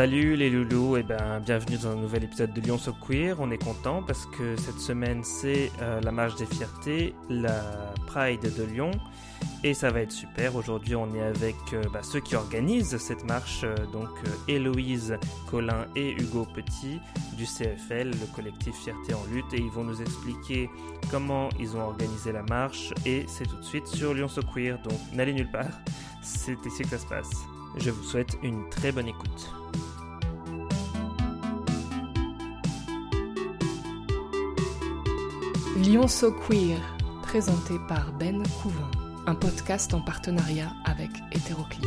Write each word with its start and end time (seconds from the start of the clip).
Salut 0.00 0.34
les 0.34 0.48
loulous, 0.48 0.96
et 0.96 1.02
ben 1.02 1.40
bienvenue 1.40 1.76
dans 1.76 1.90
un 1.90 1.96
nouvel 1.96 2.24
épisode 2.24 2.54
de 2.54 2.60
Lyon 2.62 2.78
So 2.78 2.94
Queer. 3.06 3.36
On 3.38 3.50
est 3.50 3.62
content 3.62 4.02
parce 4.02 4.24
que 4.24 4.56
cette 4.56 4.78
semaine 4.78 5.22
c'est 5.22 5.70
euh, 5.82 6.00
la 6.00 6.10
marche 6.10 6.36
des 6.36 6.46
fiertés, 6.46 7.14
la 7.28 7.92
Pride 8.06 8.40
de 8.40 8.62
Lyon, 8.62 8.92
et 9.62 9.74
ça 9.74 9.90
va 9.90 10.00
être 10.00 10.10
super. 10.10 10.56
Aujourd'hui 10.56 10.96
on 10.96 11.14
est 11.14 11.20
avec 11.20 11.54
euh, 11.74 11.82
bah, 11.92 12.02
ceux 12.02 12.20
qui 12.20 12.34
organisent 12.34 12.96
cette 12.96 13.24
marche, 13.24 13.60
euh, 13.62 13.76
donc 13.92 14.08
Héloïse 14.48 15.18
Colin 15.50 15.84
et 15.94 16.12
Hugo 16.12 16.46
Petit 16.46 16.98
du 17.36 17.44
CFL, 17.44 18.08
le 18.08 18.34
collectif 18.34 18.74
Fierté 18.76 19.12
en 19.12 19.26
lutte, 19.30 19.52
et 19.52 19.58
ils 19.58 19.70
vont 19.70 19.84
nous 19.84 20.00
expliquer 20.00 20.70
comment 21.10 21.50
ils 21.60 21.76
ont 21.76 21.82
organisé 21.82 22.32
la 22.32 22.42
marche, 22.44 22.94
et 23.04 23.26
c'est 23.28 23.44
tout 23.44 23.56
de 23.56 23.64
suite 23.64 23.86
sur 23.86 24.14
Lyon 24.14 24.28
So 24.28 24.40
Queer, 24.40 24.78
donc 24.78 24.98
n'allez 25.12 25.34
nulle 25.34 25.50
part, 25.50 25.78
c'est 26.22 26.56
ici 26.64 26.84
que 26.84 26.88
ça 26.88 26.98
se 26.98 27.06
passe. 27.06 27.30
Je 27.76 27.90
vous 27.90 28.02
souhaite 28.02 28.38
une 28.42 28.66
très 28.70 28.92
bonne 28.92 29.06
écoute. 29.08 29.52
Lyon 35.82 36.08
So 36.08 36.30
Queer, 36.30 36.78
présenté 37.22 37.72
par 37.88 38.12
Ben 38.18 38.42
Couvin, 38.60 38.90
un 39.26 39.34
podcast 39.34 39.94
en 39.94 40.02
partenariat 40.02 40.70
avec 40.84 41.08
Hétéroclite. 41.32 41.86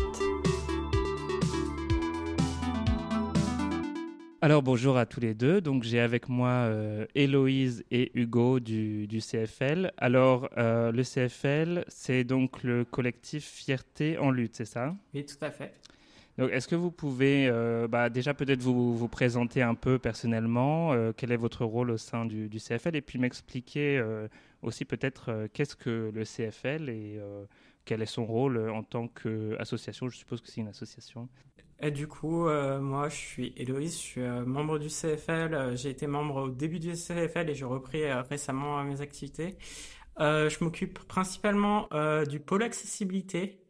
Alors 4.42 4.64
bonjour 4.64 4.98
à 4.98 5.06
tous 5.06 5.20
les 5.20 5.36
deux. 5.36 5.62
Donc 5.62 5.84
j'ai 5.84 6.00
avec 6.00 6.28
moi 6.28 6.50
euh, 6.50 7.06
Héloïse 7.14 7.86
et 7.92 8.12
Hugo 8.16 8.60
du, 8.60 9.06
du 9.06 9.20
CFL. 9.20 9.94
Alors 9.98 10.50
euh, 10.58 10.92
le 10.92 11.04
CFL, 11.04 11.86
c'est 11.88 12.24
donc 12.24 12.64
le 12.64 12.86
collectif 12.86 13.46
Fierté 13.46 14.18
en 14.18 14.32
lutte, 14.32 14.56
c'est 14.56 14.66
ça? 14.66 14.96
Oui, 15.14 15.24
tout 15.24 15.46
à 15.46 15.52
fait. 15.52 15.72
Donc 16.38 16.50
est-ce 16.52 16.68
que 16.68 16.76
vous 16.76 16.92
pouvez 16.92 17.48
euh, 17.48 17.88
bah, 17.88 18.10
déjà 18.10 18.34
peut-être 18.34 18.62
vous, 18.62 18.98
vous 18.98 19.08
présenter 19.08 19.62
un 19.62 19.76
peu 19.76 20.00
personnellement 20.00 20.94
euh, 20.94 21.12
Quel 21.16 21.32
est 21.32 21.38
votre 21.38 21.64
rôle 21.64 21.92
au 21.92 21.98
sein 21.98 22.26
du, 22.26 22.50
CFL 22.50 22.96
Et 22.96 23.02
puis 23.02 23.20
m'expliquer 23.20 24.00
euh, 24.00 24.28
aussi 24.64 24.84
peut-être 24.84 25.48
qu'est-ce 25.54 25.76
que 25.76 26.12
le 26.14 26.24
CFL 26.24 26.90
et 26.90 27.22
quel 27.86 28.02
est 28.02 28.08
son 28.08 28.26
rôle 28.26 28.70
en 28.70 28.82
tant 28.82 29.08
qu'association? 29.08 30.08
Je 30.08 30.18
suppose 30.18 30.42
que 30.42 30.48
c'est 30.48 30.62
une 30.62 30.70
association. 30.70 31.28
Du 31.92 32.08
coup, 32.08 32.48
moi, 32.48 33.10
je 33.10 33.16
suis 33.16 33.54
Héloïse, 33.58 33.98
je 33.98 34.02
suis 34.02 34.22
membre 34.22 34.80
du 34.80 34.88
CFL. 34.88 35.76
J'ai 35.76 35.90
été 35.90 36.08
membre 36.08 36.44
au 36.44 36.50
début 36.50 36.80
du 36.80 36.94
CFL 36.94 37.50
et 37.50 37.56
j'ai 37.56 37.66
repris 37.66 38.10
récemment 38.30 38.82
mes 38.86 39.02
activités. 39.02 39.58
Je 40.18 40.64
m'occupe 40.64 41.00
principalement 41.00 41.90
du 42.30 42.40
pôle 42.40 42.64
accessibilité 42.64 43.63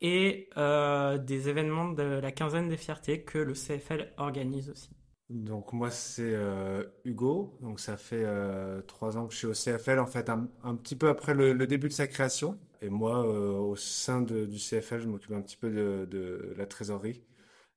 et 0.00 0.48
euh, 0.56 1.18
des 1.18 1.48
événements 1.48 1.88
de 1.90 2.02
la 2.02 2.32
quinzaine 2.32 2.68
des 2.68 2.76
fiertés 2.76 3.22
que 3.22 3.38
le 3.38 3.54
CFL 3.54 4.12
organise 4.18 4.70
aussi. 4.70 4.90
Donc 5.30 5.72
moi 5.72 5.90
c'est 5.92 6.34
euh, 6.34 6.82
Hugo, 7.04 7.56
donc 7.60 7.78
ça 7.78 7.96
fait 7.96 8.24
euh, 8.24 8.82
trois 8.82 9.16
ans 9.16 9.28
que 9.28 9.32
je 9.32 9.38
suis 9.38 9.46
au 9.46 9.54
CFL, 9.54 10.00
en 10.00 10.06
fait 10.06 10.28
un, 10.28 10.48
un 10.64 10.74
petit 10.74 10.96
peu 10.96 11.08
après 11.08 11.34
le, 11.34 11.52
le 11.52 11.66
début 11.68 11.86
de 11.88 11.92
sa 11.92 12.08
création. 12.08 12.58
Et 12.82 12.88
moi 12.88 13.24
euh, 13.24 13.52
au 13.52 13.76
sein 13.76 14.22
de- 14.22 14.44
du 14.46 14.58
CFL, 14.58 15.00
je 15.02 15.08
m'occupe 15.08 15.30
un 15.32 15.40
petit 15.42 15.56
peu 15.56 15.70
de, 15.70 16.04
de 16.10 16.54
la 16.56 16.66
trésorerie 16.66 17.22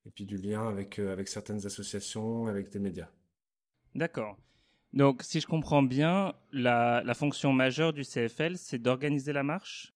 et 0.05 0.11
puis 0.11 0.25
du 0.25 0.37
lien 0.37 0.67
avec, 0.67 0.99
euh, 0.99 1.13
avec 1.13 1.27
certaines 1.29 1.65
associations, 1.67 2.47
avec 2.47 2.69
des 2.71 2.79
médias. 2.79 3.09
D'accord. 3.95 4.37
Donc 4.93 5.23
si 5.23 5.39
je 5.41 5.47
comprends 5.47 5.83
bien, 5.83 6.33
la, 6.51 7.03
la 7.05 7.13
fonction 7.15 7.53
majeure 7.53 7.93
du 7.93 8.03
CFL, 8.03 8.57
c'est 8.57 8.79
d'organiser 8.79 9.33
la 9.33 9.43
marche? 9.43 9.92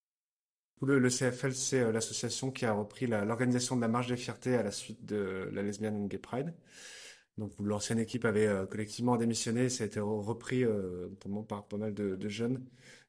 Le, 0.81 1.09
CFL 1.09 1.53
c'est 1.56 1.80
euh, 1.80 1.92
l'association 1.92 2.52
qui 2.52 2.66
a 2.66 2.73
repris 2.73 3.08
l'organisation 3.08 3.75
de 3.75 3.81
la 3.81 3.88
Marche 3.88 4.08
des 4.08 4.17
Fiertés 4.17 4.56
à 4.56 4.64
la 4.64 4.72
suite 4.72 5.06
de 5.06 5.50
la 5.52 5.64
Lesbian 5.64 5.94
and 5.94 6.06
Gay 6.06 6.19
Pride. 6.19 6.53
Donc 7.38 7.53
l'ancienne 7.59 8.00
équipe 8.00 8.25
avait 8.25 8.47
euh, 8.47 8.66
collectivement 8.67 9.17
démissionné, 9.17 9.69
ça 9.69 9.84
a 9.84 9.88
été 9.88 10.00
re- 10.00 10.23
repris 10.23 10.64
euh, 10.64 11.08
notamment 11.09 11.44
par 11.44 11.68
pas 11.68 11.78
mal 11.78 11.94
de, 11.94 12.29
jeunes 12.29 12.63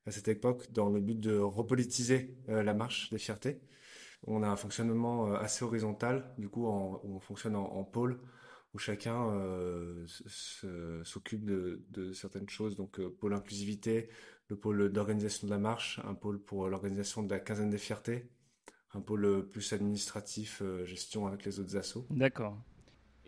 à 0.06 0.10
cette 0.10 0.28
époque 0.28 0.72
dans 0.72 0.88
le 0.88 1.00
but 1.00 1.20
de 1.20 1.37
repolitiser 1.38 2.34
la 2.47 2.72
marche 2.72 3.10
des 3.10 3.19
fiertés. 3.19 3.60
On 4.26 4.43
a 4.43 4.48
un 4.48 4.56
fonctionnement 4.56 5.34
assez 5.34 5.64
horizontal, 5.64 6.32
du 6.38 6.48
coup 6.48 6.66
on 6.66 7.20
fonctionne 7.20 7.56
en, 7.56 7.84
pôle 7.84 8.19
où 8.72 8.78
chacun 8.78 9.31
s'occupe 11.04 11.44
de, 11.44 12.12
certaines 12.14 12.48
choses. 12.48 12.76
Donc 12.76 13.00
pôle 13.20 13.34
inclusivité, 13.34 14.09
le 14.48 14.56
pôle 14.56 14.91
d'organisation 14.91 15.47
de 15.47 15.53
la 15.53 15.59
marche, 15.59 16.00
un 16.06 16.14
pôle 16.14 16.41
pour 16.41 16.69
l'organisation 16.69 17.22
de 17.22 17.31
la 17.31 17.38
quinzaine 17.38 17.70
des 17.70 17.78
fiertés, 17.78 18.28
un 18.94 19.00
pôle 19.00 19.48
plus 19.50 19.72
administratif, 19.72 20.62
euh, 20.62 20.84
gestion 20.84 21.26
avec 21.26 21.44
les 21.44 21.60
autres 21.60 21.76
assos. 21.76 22.06
D'accord. 22.10 22.56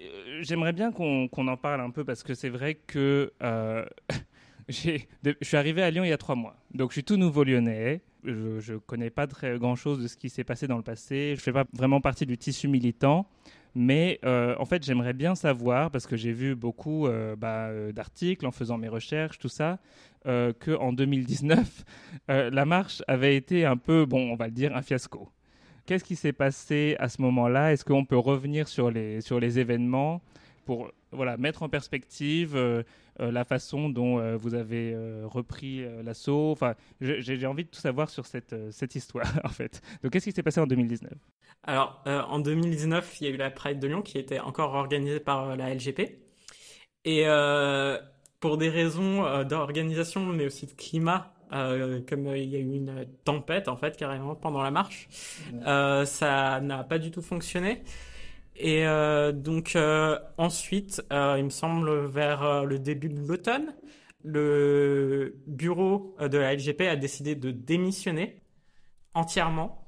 Euh, 0.01 0.39
J'aimerais 0.41 0.73
bien 0.73 0.93
qu'on 0.93 1.29
en 1.33 1.57
parle 1.59 1.83
un 1.83 1.91
peu 1.91 2.05
parce 2.05 2.23
que 2.23 2.33
c'est 2.33 2.49
vrai 2.49 2.75
que 2.75 3.33
euh, 3.43 3.85
je 4.69 4.99
suis 5.43 5.57
arrivé 5.57 5.83
à 5.83 5.91
Lyon 5.91 6.05
il 6.05 6.09
y 6.09 6.13
a 6.13 6.19
trois 6.19 6.37
mois. 6.37 6.57
Donc 6.73 6.91
je 6.91 6.95
suis 6.95 7.05
tout 7.05 7.17
nouveau 7.17 7.45
lyonnais. 7.45 8.01
Je 8.25 8.73
ne 8.75 8.79
connais 8.79 9.11
pas 9.11 9.27
très 9.27 9.59
grand-chose 9.59 10.03
de 10.03 10.09
ce 10.09 10.17
qui 10.17 10.31
s'est 10.31 10.45
passé 10.45 10.67
dans 10.67 10.77
le 10.77 10.83
passé. 10.83 11.35
Je 11.35 11.41
ne 11.41 11.43
fais 11.43 11.53
pas 11.53 11.65
vraiment 11.73 12.01
partie 12.01 12.27
du 12.27 12.39
tissu 12.39 12.69
militant. 12.69 13.27
Mais 13.75 14.19
euh, 14.25 14.55
en 14.59 14.65
fait, 14.65 14.85
j'aimerais 14.85 15.13
bien 15.13 15.35
savoir, 15.35 15.91
parce 15.91 16.07
que 16.07 16.17
j'ai 16.17 16.33
vu 16.33 16.55
beaucoup 16.55 17.07
euh, 17.07 17.37
bah, 17.37 17.69
euh, 17.69 17.93
d'articles 17.93 18.47
en 18.47 18.51
faisant 18.51 18.79
mes 18.79 18.89
recherches, 18.89 19.39
tout 19.39 19.49
ça, 19.49 19.79
euh, 20.27 20.53
qu'en 20.59 20.93
2019, 20.93 21.85
euh, 22.31 22.51
la 22.51 22.65
marche 22.65 23.03
avait 23.07 23.37
été 23.37 23.65
un 23.65 23.77
peu, 23.77 24.07
bon, 24.07 24.31
on 24.33 24.37
va 24.37 24.47
le 24.47 24.53
dire, 24.53 24.77
un 24.77 24.83
fiasco. 24.83 25.29
Qu'est-ce 25.87 26.05
qui 26.05 26.17
s'est 26.17 26.33
passé 26.33 26.97
à 26.99 27.09
ce 27.09 27.23
moment-là? 27.23 27.73
Est-ce 27.73 27.85
qu'on 27.85 28.05
peut 28.05 28.19
revenir 28.19 28.69
sur 28.69 28.91
les, 28.91 29.21
sur 29.21 29.41
les 29.41 29.59
événements? 29.59 30.21
Pour 30.71 30.93
voilà, 31.11 31.37
mettre 31.37 31.65
en 31.65 31.69
perspective 31.69 32.55
euh, 32.55 32.85
euh, 33.19 33.33
la 33.33 33.43
façon 33.43 33.89
dont 33.89 34.21
euh, 34.21 34.37
vous 34.37 34.55
avez 34.55 34.93
euh, 34.95 35.25
repris 35.27 35.83
euh, 35.83 36.01
l'assaut 36.05 36.53
Enfin, 36.53 36.77
j'ai 37.01 37.45
envie 37.45 37.65
de 37.65 37.71
tout 37.71 37.81
savoir 37.81 38.09
sur 38.09 38.25
cette, 38.25 38.53
euh, 38.53 38.71
cette 38.71 38.95
histoire, 38.95 39.27
en 39.45 39.49
fait. 39.49 39.83
Donc, 40.01 40.13
qu'est-ce 40.13 40.27
qui 40.27 40.33
s'est 40.33 40.45
passé 40.45 40.61
en 40.61 40.69
2019 40.69 41.13
Alors, 41.65 42.01
euh, 42.07 42.23
en 42.23 42.39
2019, 42.39 43.21
il 43.21 43.25
y 43.27 43.31
a 43.33 43.35
eu 43.35 43.37
la 43.37 43.51
Pride 43.51 43.81
de 43.81 43.89
Lyon 43.89 44.01
qui 44.01 44.17
était 44.17 44.39
encore 44.39 44.75
organisée 44.75 45.19
par 45.19 45.51
euh, 45.51 45.57
la 45.57 45.75
LGP. 45.75 46.21
Et 47.05 47.25
euh, 47.27 47.99
pour 48.39 48.57
des 48.57 48.69
raisons 48.69 49.27
euh, 49.27 49.43
d'organisation, 49.43 50.25
mais 50.25 50.47
aussi 50.47 50.67
de 50.67 50.73
climat, 50.73 51.35
euh, 51.53 52.01
comme 52.09 52.29
euh, 52.29 52.39
il 52.39 52.49
y 52.49 52.55
a 52.55 52.61
eu 52.61 52.75
une 52.75 53.07
tempête, 53.25 53.67
en 53.67 53.77
fait, 53.77 53.97
carrément, 53.97 54.37
pendant 54.37 54.63
la 54.63 54.71
marche, 54.71 55.09
euh, 55.67 56.05
ça 56.05 56.61
n'a 56.61 56.85
pas 56.85 57.01
du 57.01 57.11
tout 57.11 57.23
fonctionné. 57.23 57.83
Et 58.63 58.87
euh, 58.87 59.33
donc, 59.33 59.75
euh, 59.75 60.19
ensuite, 60.37 61.03
euh, 61.13 61.37
il 61.39 61.45
me 61.45 61.51
semble, 61.51 62.05
vers 62.07 62.67
le 62.67 62.79
début 62.79 63.09
de 63.09 63.19
l'automne, 63.19 63.75
le 64.23 65.41
bureau 65.47 66.15
de 66.21 66.37
la 66.37 66.55
LGP 66.55 66.83
a 66.83 66.97
décidé 66.97 67.35
de 67.35 67.51
démissionner 67.53 68.43
entièrement. 69.15 69.87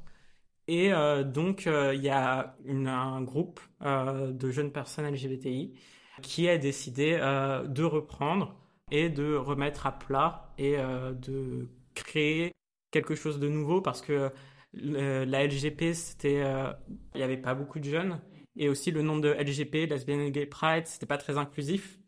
Et 0.68 0.90
donc, 1.24 1.66
il 1.66 2.00
y 2.00 2.08
a 2.08 2.56
un 2.66 3.22
groupe 3.22 3.60
de 3.82 4.50
jeunes 4.50 4.72
personnes 4.72 5.12
LGBTI 5.12 5.74
qui 6.22 6.48
a 6.48 6.56
décidé 6.56 7.18
de 7.18 7.84
reprendre 7.84 8.56
et 8.90 9.10
de 9.10 9.34
remettre 9.34 9.86
à 9.86 9.92
plat 9.92 10.54
et 10.56 10.76
de 10.78 11.68
créer 11.94 12.52
quelque 12.90 13.14
chose 13.14 13.38
de 13.38 13.48
nouveau 13.48 13.82
parce 13.82 14.00
que 14.00 14.30
la 14.72 15.46
LGP, 15.46 15.92
il 16.24 16.76
n'y 17.16 17.22
avait 17.22 17.36
pas 17.36 17.54
beaucoup 17.54 17.80
de 17.80 17.84
jeunes 17.84 18.18
et 18.56 18.68
aussi 18.68 18.90
le 18.90 19.02
nom 19.02 19.18
de 19.18 19.28
LGP, 19.30 19.86
Lesbian 19.88 20.20
and 20.20 20.28
Gay 20.30 20.46
Pride, 20.46 20.86
c'était 20.86 21.06
pas 21.06 21.18
très 21.18 21.38
inclusif. 21.38 21.98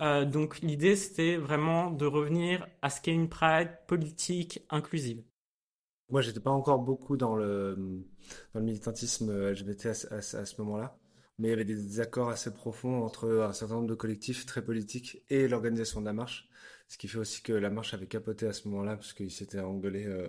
Euh, 0.00 0.24
donc 0.24 0.60
l'idée, 0.60 0.96
c'était 0.96 1.36
vraiment 1.36 1.90
de 1.90 2.06
revenir 2.06 2.66
à 2.82 2.90
ce 2.90 3.00
qu'est 3.00 3.12
une 3.14 3.28
Pride 3.28 3.70
politique 3.88 4.60
inclusive. 4.70 5.22
Moi, 6.10 6.20
j'étais 6.22 6.40
pas 6.40 6.50
encore 6.50 6.78
beaucoup 6.78 7.16
dans 7.16 7.34
le, 7.36 8.04
militantisme 8.54 9.30
LGBT 9.50 9.86
à, 9.86 9.94
ce- 10.22 10.60
moment-là, 10.62 10.98
mais 11.38 11.48
il 11.48 11.50
y 11.50 11.54
avait 11.54 11.64
des 11.64 11.74
désaccords 11.74 12.28
assez 12.30 12.52
profonds 12.54 13.02
entre 13.04 13.28
un 13.42 13.52
certain 13.52 13.74
nombre 13.76 13.88
de 13.88 13.94
collectifs 13.94 14.46
très 14.46 14.64
politiques 14.64 15.24
et 15.30 15.48
l'organisation 15.48 16.00
de 16.00 16.06
la 16.06 16.12
marche, 16.12 16.48
ce 16.88 16.96
qui 16.98 17.08
fait 17.08 17.18
aussi 17.18 17.42
que 17.42 17.52
la 17.52 17.70
marche 17.70 17.92
avait 17.94 18.06
capoté 18.06 18.46
à 18.46 18.52
ce 18.52 18.68
moment-là, 18.68 18.96
parce 18.96 19.12
qu'ils 19.12 19.30
s'étaient 19.32 19.60
engueulés 19.60 20.06
euh, 20.06 20.28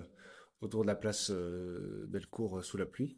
autour 0.61 0.81
de 0.81 0.87
la 0.87 0.95
place 0.95 1.29
euh, 1.31 2.05
Bellecour 2.09 2.57
euh, 2.59 2.61
sous 2.63 2.77
la 2.77 2.85
pluie. 2.87 3.17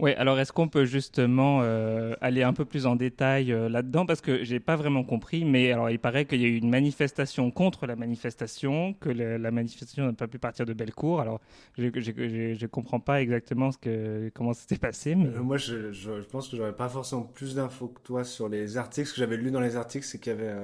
Oui, 0.00 0.12
alors 0.14 0.40
est-ce 0.40 0.50
qu'on 0.50 0.68
peut 0.68 0.86
justement 0.86 1.60
euh, 1.62 2.14
aller 2.22 2.42
un 2.42 2.54
peu 2.54 2.64
plus 2.64 2.86
en 2.86 2.96
détail 2.96 3.52
euh, 3.52 3.68
là-dedans? 3.68 4.06
Parce 4.06 4.22
que 4.22 4.44
j'ai 4.44 4.58
pas 4.58 4.74
vraiment 4.74 5.04
compris, 5.04 5.44
mais 5.44 5.72
alors 5.72 5.90
il 5.90 5.98
paraît 5.98 6.24
qu'il 6.24 6.40
y 6.40 6.44
a 6.46 6.48
eu 6.48 6.56
une 6.56 6.70
manifestation 6.70 7.50
contre 7.50 7.86
la 7.86 7.96
manifestation, 7.96 8.94
que 8.94 9.10
la 9.10 9.50
manifestation 9.50 10.06
n'a 10.06 10.14
pas 10.14 10.26
pu 10.26 10.38
partir 10.38 10.64
de 10.64 10.72
Bellecour. 10.72 11.20
Alors 11.20 11.40
je, 11.76 11.90
je 11.92 12.66
comprends 12.66 12.98
pas 13.00 13.20
exactement 13.20 13.72
ce 13.72 13.76
que, 13.76 14.30
comment 14.34 14.54
ça 14.54 14.66
s'est 14.66 14.78
passé. 14.78 15.12
Euh, 15.12 15.42
moi, 15.42 15.58
je, 15.58 15.92
je, 15.92 16.22
je 16.22 16.26
pense 16.26 16.48
que 16.48 16.56
j'aurais 16.56 16.74
pas 16.74 16.88
forcément 16.88 17.24
plus 17.24 17.54
d'infos 17.54 17.88
que 17.88 18.00
toi 18.00 18.24
sur 18.24 18.48
les 18.48 18.78
articles. 18.78 19.06
Ce 19.08 19.12
que 19.12 19.20
j'avais 19.20 19.36
lu 19.36 19.50
dans 19.50 19.60
les 19.60 19.76
articles, 19.76 20.06
c'est 20.06 20.18
qu'il 20.18 20.32
y 20.32 20.36
avait 20.36 20.54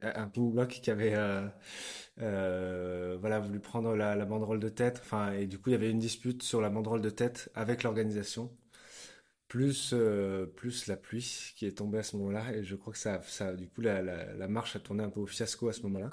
un 0.00 0.28
ping 0.28 0.50
block 0.50 0.68
qui 0.68 0.90
avait 0.90 1.14
voilà, 2.16 3.38
voulu 3.38 3.60
prendre 3.60 3.94
la, 3.94 4.16
la 4.16 4.24
banderole 4.24 4.60
de 4.60 4.70
tête. 4.70 4.98
Enfin, 5.04 5.32
et 5.32 5.46
du 5.46 5.58
coup, 5.58 5.68
il 5.68 5.72
y 5.72 5.76
avait 5.76 5.90
une 5.90 5.98
dispute 5.98 6.42
sur 6.42 6.62
la 6.62 6.70
banderole 6.70 7.02
de 7.02 7.10
tête 7.10 7.50
avec 7.54 7.82
l'organisation. 7.82 8.50
Plus, 9.52 9.94
plus 10.56 10.86
la 10.86 10.96
pluie 10.96 11.52
qui 11.56 11.66
est 11.66 11.76
tombée 11.76 11.98
à 11.98 12.02
ce 12.02 12.16
moment-là. 12.16 12.56
Et 12.56 12.64
je 12.64 12.74
crois 12.74 12.94
que 12.94 12.98
ça, 12.98 13.20
ça 13.22 13.52
du 13.52 13.68
coup, 13.68 13.82
la, 13.82 14.00
la, 14.00 14.48
marche 14.48 14.76
a 14.76 14.80
tourné 14.80 15.04
un 15.04 15.10
peu 15.10 15.20
au 15.20 15.26
fiasco 15.26 15.68
à 15.68 15.74
ce 15.74 15.82
moment-là. 15.82 16.08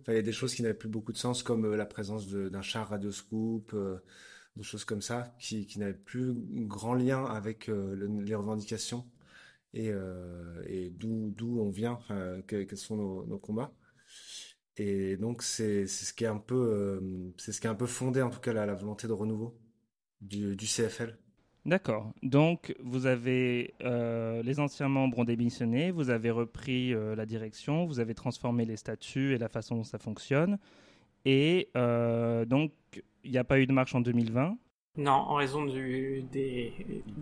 Enfin, 0.00 0.12
il 0.12 0.14
y 0.14 0.18
a 0.18 0.22
des 0.22 0.32
choses 0.32 0.54
qui 0.54 0.62
n'avaient 0.62 0.72
plus 0.72 0.88
beaucoup 0.88 1.12
de 1.12 1.18
sens, 1.18 1.42
comme 1.42 1.74
la 1.74 1.84
présence 1.84 2.28
d'un 2.28 2.62
char 2.62 2.88
radioscope, 2.88 3.76
des 4.56 4.62
choses 4.62 4.86
comme 4.86 5.02
ça, 5.02 5.34
qui, 5.38 5.66
qui 5.66 5.78
n'avaient 5.78 5.92
plus 5.92 6.32
grand 6.66 6.94
lien 6.94 7.26
avec 7.26 7.66
les 7.68 8.34
revendications 8.34 9.06
et, 9.74 9.92
et 10.66 10.90
d'où 10.90 11.60
on 11.60 11.68
vient, 11.68 11.98
quels 12.46 12.74
sont 12.78 12.96
nos, 12.96 13.26
nos 13.26 13.38
combats. 13.38 13.74
Et 14.78 15.16
donc 15.16 15.42
c'est 15.42 15.86
ce 15.86 16.12
qui 16.12 16.24
est 16.24 16.28
un 16.28 16.38
peu 16.38 16.54
euh, 16.54 17.32
c'est 17.38 17.52
ce 17.52 17.60
qui 17.60 17.66
est 17.66 17.70
un 17.70 17.74
peu 17.74 17.86
fondé 17.86 18.20
en 18.20 18.30
tout 18.30 18.40
cas 18.40 18.52
la, 18.52 18.66
la 18.66 18.74
volonté 18.74 19.08
de 19.08 19.12
renouveau 19.12 19.58
du, 20.20 20.54
du 20.56 20.66
CFL. 20.66 21.18
D'accord. 21.66 22.12
Donc 22.22 22.74
vous 22.80 23.06
avez 23.06 23.74
euh, 23.82 24.42
les 24.42 24.60
anciens 24.60 24.88
membres 24.88 25.18
ont 25.18 25.24
démissionné, 25.24 25.90
vous 25.90 26.10
avez 26.10 26.30
repris 26.30 26.94
euh, 26.94 27.16
la 27.16 27.26
direction, 27.26 27.86
vous 27.86 27.98
avez 27.98 28.14
transformé 28.14 28.64
les 28.64 28.76
statuts 28.76 29.34
et 29.34 29.38
la 29.38 29.48
façon 29.48 29.74
dont 29.76 29.84
ça 29.84 29.98
fonctionne. 29.98 30.58
Et 31.24 31.68
donc 31.74 32.70
il 33.24 33.32
n'y 33.32 33.38
a 33.38 33.42
pas 33.44 33.58
eu 33.58 33.66
de 33.66 33.72
marche 33.72 33.96
en 33.96 34.00
2020. 34.00 34.56
Non, 34.96 35.12
en 35.12 35.34
raison 35.34 35.64
du, 35.64 36.24
des, 36.32 36.72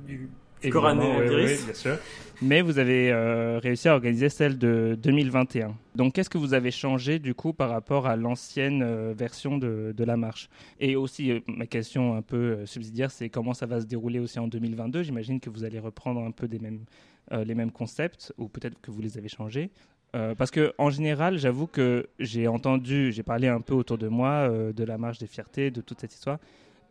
du 0.07 0.29
bien 0.71 1.75
sûr. 1.75 1.99
Mais 2.43 2.63
vous 2.63 2.79
avez 2.79 3.11
euh, 3.11 3.59
réussi 3.59 3.89
à 3.89 3.95
organiser 3.95 4.29
celle 4.29 4.59
de 4.59 4.99
2021. 5.03 5.75
Donc, 5.95 6.15
qu'est-ce 6.15 6.31
que 6.31 6.39
vous 6.39 6.55
avez 6.55 6.71
changé 6.71 7.19
du 7.19 7.35
coup 7.35 7.53
par 7.53 7.71
rapport 7.71 8.07
à 8.07 8.17
l'ancienne 8.17 8.83
euh, 8.83 9.15
version 9.17 9.59
de, 9.59 9.95
de, 9.97 10.05
la 10.05 10.17
marche? 10.17 10.49
Et 10.81 10.97
aussi, 10.97 11.31
euh, 11.31 11.41
ma 11.47 11.67
question 11.67 12.17
un 12.17 12.23
peu 12.23 12.67
subsidiaire, 12.67 13.11
c'est 13.11 13.29
comment 13.29 13.55
ça 13.55 13.67
va 13.67 13.81
se 13.81 13.87
dérouler 13.87 14.19
aussi 14.19 14.39
en 14.39 14.49
2022 14.49 15.03
J'imagine 15.03 15.41
que 15.41 15.51
vous 15.51 15.65
allez 15.65 15.79
reprendre 15.79 16.21
un 16.21 16.31
peu 16.31 16.49
des 16.49 16.59
mêmes, 16.59 16.85
les 17.31 17.55
mêmes 17.55 17.71
concepts, 17.71 18.33
ou 18.39 18.49
peut-être 18.49 18.81
que 18.81 18.91
vous 18.91 19.01
les 19.01 19.17
avez 19.17 19.29
changés. 19.29 19.71
parce 20.13 20.51
que 20.51 20.75
en 20.79 20.91
général, 20.91 21.39
j'avoue 21.39 21.67
que 21.67 22.07
j'ai 22.19 22.47
entendu, 22.49 23.13
j'ai 23.13 23.23
parlé 23.23 23.49
un 23.49 23.61
peu 23.61 23.75
autour 23.75 23.97
de 23.97 24.09
moi 24.09 24.49
de 24.49 24.85
la 24.85 24.99
marche 24.99 25.19
des 25.19 25.27
fiertés, 25.27 25.71
de 25.71 25.81
toute 25.81 26.01
cette 26.01 26.13
histoire, 26.13 26.39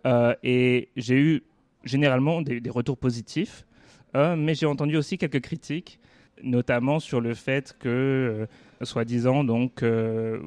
et 0.05 0.89
j'ai 0.95 1.19
eu 1.19 1.43
généralement 1.83 2.41
des, 2.41 2.69
retours 2.69 2.97
positifs, 2.97 3.65
euh, 4.15 4.35
mais 4.35 4.55
j'ai 4.55 4.65
entendu 4.65 4.97
aussi 4.97 5.17
quelques 5.17 5.41
critiques, 5.41 5.99
notamment 6.41 6.99
sur 6.99 7.21
le 7.21 7.33
fait 7.33 7.75
que, 7.79 7.89
euh, 7.89 8.85
soi-disant, 8.85 9.43
donc, 9.43 9.83
euh, 9.83 10.39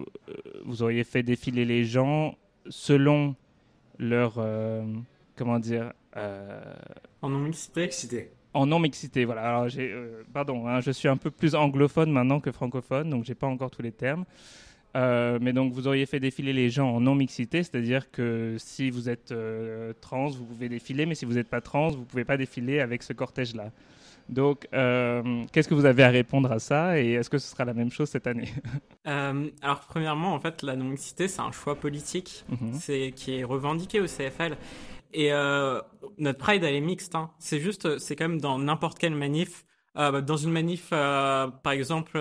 vous 0.65 0.83
auriez 0.83 1.05
fait 1.05 1.23
défiler 1.23 1.65
les 1.65 1.85
gens 1.85 2.37
selon 2.69 3.35
leur, 3.99 4.45
comment 5.37 5.59
dire, 5.59 5.93
en 7.23 7.29
non-mixité. 7.31 8.31
En 8.55 8.67
non-mixité, 8.67 9.25
voilà. 9.25 9.43
Alors, 9.43 9.69
pardon, 10.33 10.67
hein, 10.67 10.81
je 10.81 10.91
suis 10.91 11.09
un 11.09 11.17
peu 11.17 11.31
plus 11.31 11.55
anglophone 11.55 12.11
maintenant 12.11 12.41
que 12.41 12.51
francophone, 12.51 13.11
donc 13.11 13.25
j'ai 13.25 13.35
pas 13.35 13.47
encore 13.47 13.71
tous 13.71 13.83
les 13.83 13.93
termes. 13.93 14.25
Euh, 14.97 15.39
mais 15.41 15.53
donc, 15.53 15.73
vous 15.73 15.87
auriez 15.87 16.07
fait 16.07 16.21
défiler 16.21 16.53
les 16.53 16.71
gens 16.71 16.89
en 16.89 17.01
non-mixité, 17.01 17.63
c'est-à-dire 17.63 18.11
que 18.11 18.57
si 18.59 18.91
vous 18.91 19.09
êtes 19.11 19.31
euh, 19.33 19.93
trans, 20.01 20.29
vous 20.29 20.45
pouvez 20.45 20.69
défiler, 20.69 21.05
mais 21.05 21.15
si 21.15 21.27
vous 21.27 21.35
n'êtes 21.35 21.51
pas 21.51 21.61
trans, 21.61 21.89
vous 21.89 22.01
ne 22.01 22.05
pouvez 22.05 22.25
pas 22.25 22.39
défiler 22.39 22.81
avec 22.81 23.03
ce 23.03 23.13
cortège-là. 23.13 23.71
Donc, 24.31 24.67
euh, 24.73 25.45
qu'est-ce 25.53 25.69
que 25.69 25.75
vous 25.75 25.85
avez 25.85 26.03
à 26.03 26.09
répondre 26.09 26.51
à 26.51 26.59
ça 26.59 26.99
et 26.99 27.13
est-ce 27.13 27.31
que 27.31 27.39
ce 27.39 27.49
sera 27.49 27.65
la 27.65 27.75
même 27.75 27.93
chose 27.93 28.09
cette 28.09 28.27
année? 28.27 28.49
Alors, 29.05 29.81
premièrement, 29.89 30.35
en 30.35 30.41
fait, 30.41 30.63
la 30.63 30.75
non-mixité, 30.75 31.29
c'est 31.29 31.43
un 31.43 31.53
choix 31.53 31.77
politique 31.77 32.45
mhm. 32.49 32.73
c'est, 32.75 33.13
qui 33.15 33.39
est 33.39 33.45
revendiqué 33.45 34.01
au 34.01 34.07
CFL. 34.07 34.57
Et 35.13 35.31
notre 36.19 36.39
Pride, 36.39 36.65
elle 36.65 36.75
est 36.75 36.81
mixte. 36.81 37.15
Hein. 37.15 37.31
C'est 37.39 37.61
juste, 37.61 37.99
c'est 37.99 38.17
comme 38.17 38.41
dans 38.41 38.59
n'importe 38.59 38.99
quelle 38.99 39.15
manif. 39.15 39.65
dans 39.95 40.37
une 40.37 40.51
manif, 40.51 40.91
par 40.91 41.73
exemple, 41.73 42.19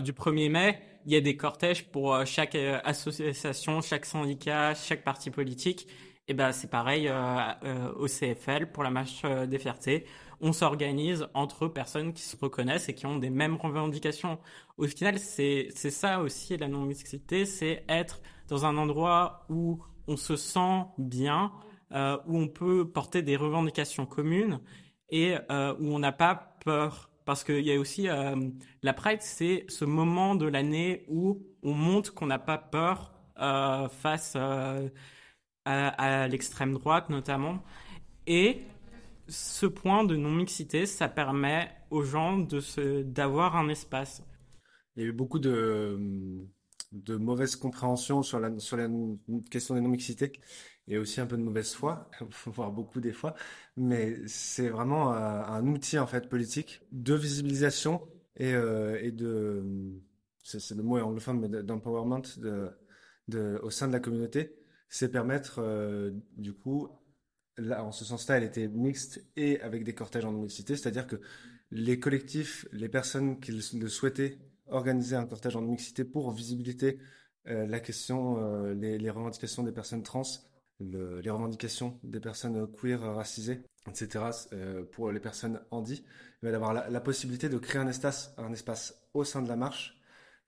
du 0.00 0.12
1er 0.12 0.50
mai, 0.50 0.78
il 1.08 1.14
y 1.14 1.16
a 1.16 1.22
des 1.22 1.38
cortèges 1.38 1.86
pour 1.86 2.14
euh, 2.14 2.26
chaque 2.26 2.54
euh, 2.54 2.80
association, 2.84 3.80
chaque 3.80 4.04
syndicat, 4.04 4.74
chaque 4.74 5.02
parti 5.04 5.30
politique. 5.30 5.88
Et 6.28 6.34
ben 6.34 6.52
c'est 6.52 6.68
pareil 6.68 7.08
euh, 7.08 7.90
au 7.96 8.06
CFL 8.06 8.70
pour 8.70 8.82
la 8.82 8.90
marche 8.90 9.22
des 9.22 9.58
fiertés. 9.58 10.04
On 10.42 10.52
s'organise 10.52 11.26
entre 11.32 11.66
personnes 11.66 12.12
qui 12.12 12.20
se 12.20 12.36
reconnaissent 12.36 12.90
et 12.90 12.94
qui 12.94 13.06
ont 13.06 13.16
des 13.16 13.30
mêmes 13.30 13.56
revendications. 13.56 14.38
Au 14.76 14.86
final, 14.86 15.18
c'est 15.18 15.68
c'est 15.74 15.90
ça 15.90 16.20
aussi 16.20 16.58
la 16.58 16.68
non-mixité, 16.68 17.46
c'est 17.46 17.82
être 17.88 18.20
dans 18.48 18.66
un 18.66 18.76
endroit 18.76 19.46
où 19.48 19.82
on 20.06 20.18
se 20.18 20.36
sent 20.36 20.84
bien, 20.98 21.50
où 21.90 22.38
on 22.38 22.48
peut 22.48 22.86
porter 22.86 23.22
des 23.22 23.36
revendications 23.36 24.04
communes 24.04 24.60
et 25.08 25.34
où 25.48 25.94
on 25.94 25.98
n'a 25.98 26.12
pas 26.12 26.58
peur 26.62 27.08
parce 27.28 27.44
qu'il 27.44 27.60
y 27.60 27.72
a 27.72 27.78
aussi 27.78 28.08
euh, 28.08 28.36
la 28.82 28.94
Pride, 28.94 29.20
c'est 29.20 29.66
ce 29.68 29.84
moment 29.84 30.34
de 30.34 30.46
l'année 30.46 31.04
où 31.08 31.46
on 31.62 31.74
montre 31.74 32.14
qu'on 32.14 32.24
n'a 32.24 32.38
pas 32.38 32.56
peur 32.56 33.12
euh, 33.38 33.86
face 33.90 34.32
euh, 34.34 34.88
à, 35.66 36.26
l'extrême 36.26 36.72
droite 36.72 37.10
notamment. 37.10 37.62
Et 38.26 38.62
ce 39.28 39.66
point 39.66 40.04
de 40.04 40.16
non-mixité, 40.16 40.86
ça 40.86 41.06
permet 41.06 41.70
aux 41.90 42.02
gens 42.02 42.38
d'avoir 43.04 43.56
un 43.56 43.68
espace. 43.68 44.22
Il 44.96 45.02
y 45.02 45.04
a 45.04 45.08
eu 45.10 45.12
beaucoup 45.12 45.38
de, 45.38 45.98
de 46.92 47.16
mauvaise 47.16 47.56
compréhension 47.56 48.22
sur 48.22 48.40
la, 48.40 48.58
sur 48.58 48.78
la 48.78 48.88
question 49.50 49.74
des 49.74 49.82
non-mixités 49.82 50.32
et 50.88 50.98
aussi 50.98 51.20
un 51.20 51.26
peu 51.26 51.36
de 51.36 51.42
mauvaise 51.42 51.72
foi, 51.74 52.10
voire 52.46 52.72
beaucoup 52.72 53.00
des 53.00 53.12
fois, 53.12 53.34
mais 53.76 54.16
c'est 54.26 54.68
vraiment 54.68 55.12
euh, 55.12 55.42
un, 55.44 55.66
outil 55.66 55.98
en 55.98 56.06
fait 56.06 56.28
politique 56.28 56.82
de 56.92 57.14
visibilisation 57.14 58.08
et, 58.36 58.54
euh, 58.54 59.10
de, 59.10 59.64
c'est 60.42 60.74
le 60.74 60.82
mot 60.82 60.98
anglophone, 60.98 61.40
mais 61.40 61.62
d'empowerment 61.62 62.22
de, 62.38 62.70
de, 63.28 63.60
au 63.62 63.70
sein 63.70 63.86
de 63.88 63.92
la 63.92 64.00
communauté, 64.00 64.56
c'est 64.88 65.10
permettre 65.10 65.58
euh, 65.58 66.10
du 66.36 66.54
coup, 66.54 66.88
là, 67.58 67.84
en 67.84 67.92
ce 67.92 68.04
sens-là, 68.04 68.38
elle 68.38 68.44
était 68.44 68.68
mixte 68.68 69.22
et 69.36 69.60
avec 69.60 69.84
des 69.84 69.94
cortèges 69.94 70.24
en 70.24 70.32
mixité, 70.32 70.76
c'est-à-dire 70.76 71.06
que 71.06 71.20
les 71.70 72.00
collectifs, 72.00 72.66
les 72.72 72.88
personnes 72.88 73.40
qui 73.40 73.52
le 73.52 73.88
souhaitaient 73.88 74.38
organiser 74.68 75.16
un 75.16 75.26
cortège 75.26 75.56
en 75.56 75.60
mixité 75.60 76.04
pour 76.04 76.30
visibilité 76.32 76.98
la 77.44 77.80
question, 77.80 78.72
les, 78.72 79.10
revendications 79.10 79.62
des 79.62 79.72
personnes 79.72 80.02
trans 80.02 80.22
les 80.80 81.30
revendications 81.30 81.98
des 82.02 82.20
personnes 82.20 82.70
queer, 82.70 83.00
racisées, 83.00 83.62
etc. 83.88 84.24
Euh, 84.52 84.84
pour 84.84 85.10
les 85.10 85.20
personnes 85.20 85.60
handi, 85.70 86.04
mais 86.42 86.52
d'avoir 86.52 86.72
la, 86.72 87.00
possibilité 87.00 87.48
de 87.48 87.58
créer 87.58 87.80
un 87.80 87.88
espace, 87.88 88.34
un 88.38 88.52
espace 88.52 89.08
au 89.14 89.24
sein 89.24 89.42
de 89.42 89.48
la 89.48 89.56
marche 89.56 90.00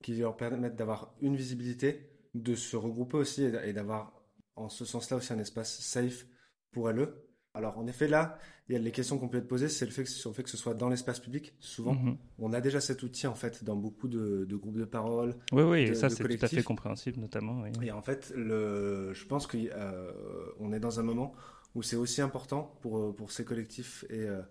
qui 0.03 0.15
leur 0.17 0.37
permette 0.37 0.77
d'avoir 0.77 1.15
une 1.21 1.37
visibilité, 1.37 2.11
de 2.35 2.55
se 2.55 2.77
regrouper 2.77 3.17
aussi 3.17 3.43
et 3.43 3.73
d'avoir 3.73 4.13
en 4.57 4.69
ce 4.69 4.85
sens-là 4.85 5.17
aussi 5.17 5.33
un 5.33 5.39
espace 5.39 5.81
safe 5.81 6.27
pour 6.71 6.91
elles. 6.91 7.09
Alors 7.55 7.79
en 7.79 7.87
effet 7.87 8.07
là, 8.07 8.39
il 8.69 8.75
y 8.75 8.77
a 8.77 8.79
les 8.79 8.93
questions 8.93 9.19
qu'on 9.19 9.29
peut 9.29 9.39
être 9.39 9.49
posées, 9.49 9.69
c'est 9.69 9.85
le 9.85 9.91
fait 9.91 10.05
que, 10.05 10.09
sur 10.09 10.31
le 10.31 10.35
fait 10.35 10.45
que 10.45 10.51
ce 10.51 10.57
soit 10.57 10.75
dans 10.75 10.89
l'espace 10.89 11.19
public. 11.19 11.53
Souvent, 11.59 11.95
mhm. 11.95 12.17
on 12.39 12.53
a 12.53 12.61
déjà 12.61 12.81
cet 12.81 13.03
outil 13.03 13.27
en 13.27 13.35
fait 13.35 13.65
dans 13.65 13.75
beaucoup 13.75 14.07
de, 14.07 14.47
groupes 14.49 14.79
de 14.79 14.85
parole. 14.85 15.35
Oui, 15.51 15.63
oui, 15.65 15.97
ça 15.97 16.09
c'est 16.09 16.23
tout 16.23 16.45
à 16.45 16.49
fait 16.49 16.63
compréhensible 16.63 17.19
notamment. 17.19 17.65
Et 17.83 17.91
en 17.91 18.03
fait, 18.03 18.33
le, 18.37 19.13
je 19.13 19.27
pense 19.27 19.49
qu'on 19.49 19.59
euh, 19.59 20.73
est 20.73 20.81
dans 20.81 21.01
un 21.01 21.03
moment 21.03 21.35
où 21.75 21.83
c'est 21.83 21.97
aussi 21.97 22.21
important 22.21 22.73
pour, 22.83 22.99
euh, 22.99 23.13
pour 23.13 23.33
ces 23.33 23.45
collectifs 23.45 24.05
et, 24.11 24.21
euh, 24.21 24.43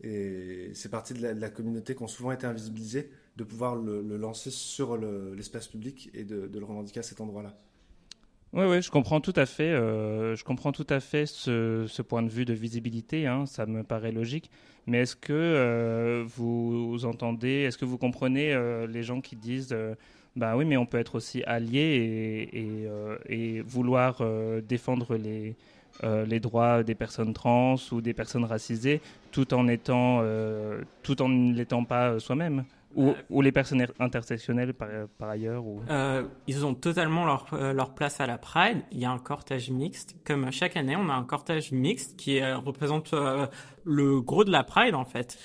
et 0.00 0.70
ces 0.74 0.88
parties 0.88 1.14
de 1.14 1.26
la, 1.26 1.50
communauté 1.50 1.96
qui 1.96 2.02
ont 2.04 2.08
souvent 2.08 2.30
été 2.30 2.46
invisibilisées, 2.46 3.10
de 3.36 3.44
pouvoir 3.44 3.74
le, 3.74 4.02
lancer 4.16 4.50
sur 4.50 4.96
l'espace 4.96 5.66
public 5.66 6.10
et 6.14 6.24
de, 6.24 6.46
de 6.46 6.58
le 6.58 6.64
revendiquer 6.64 7.00
à 7.00 7.02
cet 7.02 7.20
endroit-là. 7.20 7.58
Oui, 8.52 8.64
oui, 8.64 8.80
je 8.80 8.90
comprends 8.90 9.20
tout 9.20 9.32
à 9.36 9.44
fait. 9.44 9.64
Euh, 9.64 10.34
je 10.36 10.44
comprends 10.44 10.72
tout 10.72 10.86
à 10.88 11.00
fait 11.00 11.26
ce, 11.26 12.02
point 12.02 12.22
de 12.22 12.28
vue 12.28 12.44
de 12.44 12.54
visibilité. 12.54 13.26
Hein, 13.26 13.44
ça 13.46 13.66
me 13.66 13.82
paraît 13.82 14.12
logique. 14.12 14.50
Mais 14.86 14.98
est-ce 14.98 15.16
que 15.16 15.32
euh, 15.32 16.24
vous 16.26 17.04
entendez, 17.04 17.64
est-ce 17.66 17.76
que 17.76 17.84
vous 17.84 17.98
comprenez 17.98 18.52
euh, 18.54 18.86
les 18.86 19.02
gens 19.02 19.20
qui 19.20 19.36
disent, 19.36 19.76
bah 20.36 20.56
oui, 20.56 20.64
mais 20.64 20.76
on 20.76 20.86
peut 20.86 20.98
être 20.98 21.16
aussi 21.16 21.42
allié 21.44 22.48
et, 22.52 22.88
et, 23.28 23.60
vouloir 23.62 24.22
défendre 24.62 25.16
les 25.16 26.40
droits 26.40 26.82
des 26.82 26.94
personnes 26.94 27.34
trans 27.34 27.76
ou 27.90 28.00
des 28.00 28.14
personnes 28.14 28.44
racisées, 28.44 29.00
tout 29.32 29.52
en 29.54 29.66
étant, 29.68 30.22
tout 31.02 31.20
en 31.20 31.84
pas 31.84 32.18
soi-même? 32.20 32.64
Ou, 32.96 33.14
ou, 33.30 33.42
les 33.42 33.52
personnes 33.52 33.86
intersectionnelles 34.00 34.74
par, 34.74 34.88
par 35.18 35.28
ailleurs 35.28 35.64
ou... 35.64 35.82
Euh, 35.90 36.24
ils 36.46 36.64
ont 36.64 36.74
totalement 36.74 37.24
leur, 37.24 37.46
euh, 37.52 37.72
leur 37.72 37.94
place 37.94 38.20
à 38.20 38.26
la 38.26 38.38
Pride. 38.38 38.82
Il 38.90 38.98
y 38.98 39.04
a 39.04 39.10
un 39.10 39.18
cortège 39.18 39.70
mixte. 39.70 40.16
Comme 40.24 40.50
chaque 40.50 40.76
année, 40.76 40.96
on 40.96 41.08
a 41.08 41.12
un 41.12 41.24
cortège 41.24 41.72
mixte 41.72 42.16
qui 42.16 42.40
euh, 42.40 42.56
représente 42.56 43.14
le 43.84 44.20
gros 44.20 44.44
de 44.44 44.50
la 44.50 44.64
Pride 44.64 44.94
en 44.94 45.04
fait. 45.04 45.38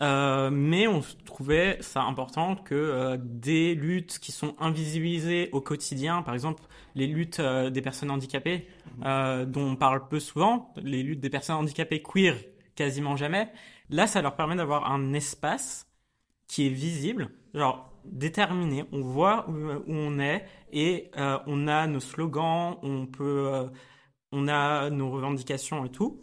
mais 0.00 0.86
on 0.86 1.02
trouvait 1.24 1.78
ça 1.80 2.02
important 2.02 2.56
que 2.56 3.16
des 3.22 3.74
luttes 3.74 4.18
qui 4.18 4.32
sont 4.32 4.54
invisibilisées 4.58 5.50
au 5.52 5.60
quotidien, 5.60 6.22
par 6.22 6.34
exemple 6.34 6.62
les 6.94 7.06
luttes 7.06 7.40
des 7.40 7.82
personnes 7.82 8.10
handicapées, 8.10 8.68
dont 9.00 9.70
on 9.72 9.76
parle 9.76 10.08
peu 10.08 10.20
souvent, 10.20 10.72
les 10.82 11.02
luttes 11.02 11.20
des 11.20 11.30
personnes 11.30 11.56
handicapées 11.56 12.02
queer 12.02 12.36
quasiment 12.74 13.16
jamais. 13.16 13.50
Là, 13.90 14.06
ça 14.06 14.22
leur 14.22 14.36
permet 14.36 14.56
d'avoir 14.56 14.90
un 14.90 15.12
espace 15.12 15.86
qui 16.52 16.66
est 16.66 16.70
visible, 16.70 17.30
genre 17.54 17.90
déterminé. 18.04 18.84
On 18.92 19.00
voit 19.00 19.48
où, 19.48 19.54
on 19.88 20.18
est 20.18 20.44
et 20.70 21.10
euh, 21.16 21.38
on 21.46 21.66
a 21.66 21.86
nos 21.86 21.98
slogans, 21.98 22.76
on 22.82 23.06
peut, 23.06 23.48
euh, 23.50 23.68
on 24.32 24.48
a 24.48 24.90
nos 24.90 25.10
revendications 25.10 25.86
et 25.86 25.88
tout. 25.88 26.20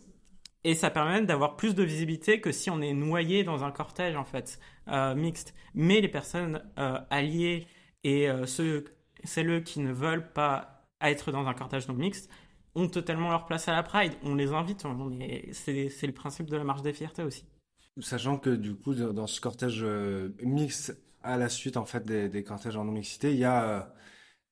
Et 0.63 0.75
ça 0.75 0.91
permet 0.91 1.23
d'avoir 1.23 1.55
plus 1.55 1.73
de 1.73 1.81
visibilité 1.81 2.41
que 2.41 2.51
si 2.51 2.69
on 2.69 2.79
est 2.79 2.93
noyé 2.93 3.43
dans 3.43 3.63
un 3.63 3.71
cortège 3.71 4.15
en 4.15 4.23
fait 4.23 4.59
euh, 4.89 5.15
mixte. 5.15 5.55
Mais 5.73 5.99
les 5.99 6.09
personnes 6.09 6.61
alliées 7.09 7.65
et 8.03 8.27
ceux, 8.45 8.85
celles 9.23 9.63
qui 9.63 9.79
ne 9.79 9.91
veulent 9.91 10.31
pas 10.31 10.85
être 11.01 11.31
dans 11.31 11.47
un 11.47 11.55
cortège 11.55 11.87
non 11.87 11.95
mixte 11.95 12.29
ont 12.75 12.87
totalement 12.87 13.31
leur 13.31 13.47
place 13.47 13.67
à 13.67 13.71
la 13.71 13.81
Pride. 13.81 14.13
On 14.21 14.35
les 14.35 14.53
invite. 14.53 14.85
C'est 15.53 16.07
le 16.07 16.13
principe 16.13 16.51
de 16.51 16.57
la 16.57 16.63
marche 16.63 16.83
des 16.83 16.93
fiertés 16.93 17.23
aussi. 17.23 17.45
Sachant 18.01 18.37
que 18.37 18.49
du 18.49 18.75
coup, 18.75 18.93
dans 18.93 19.27
ce 19.27 19.41
cortège 19.41 19.83
euh, 19.83 20.29
mixte, 20.43 20.97
à 21.21 21.37
la 21.37 21.49
suite 21.49 21.77
en 21.77 21.85
fait 21.85 22.05
des, 22.05 22.43
cortèges 22.43 22.77
en 22.77 22.95
y 22.95 23.43
a 23.43 23.79
euh, 23.79 23.83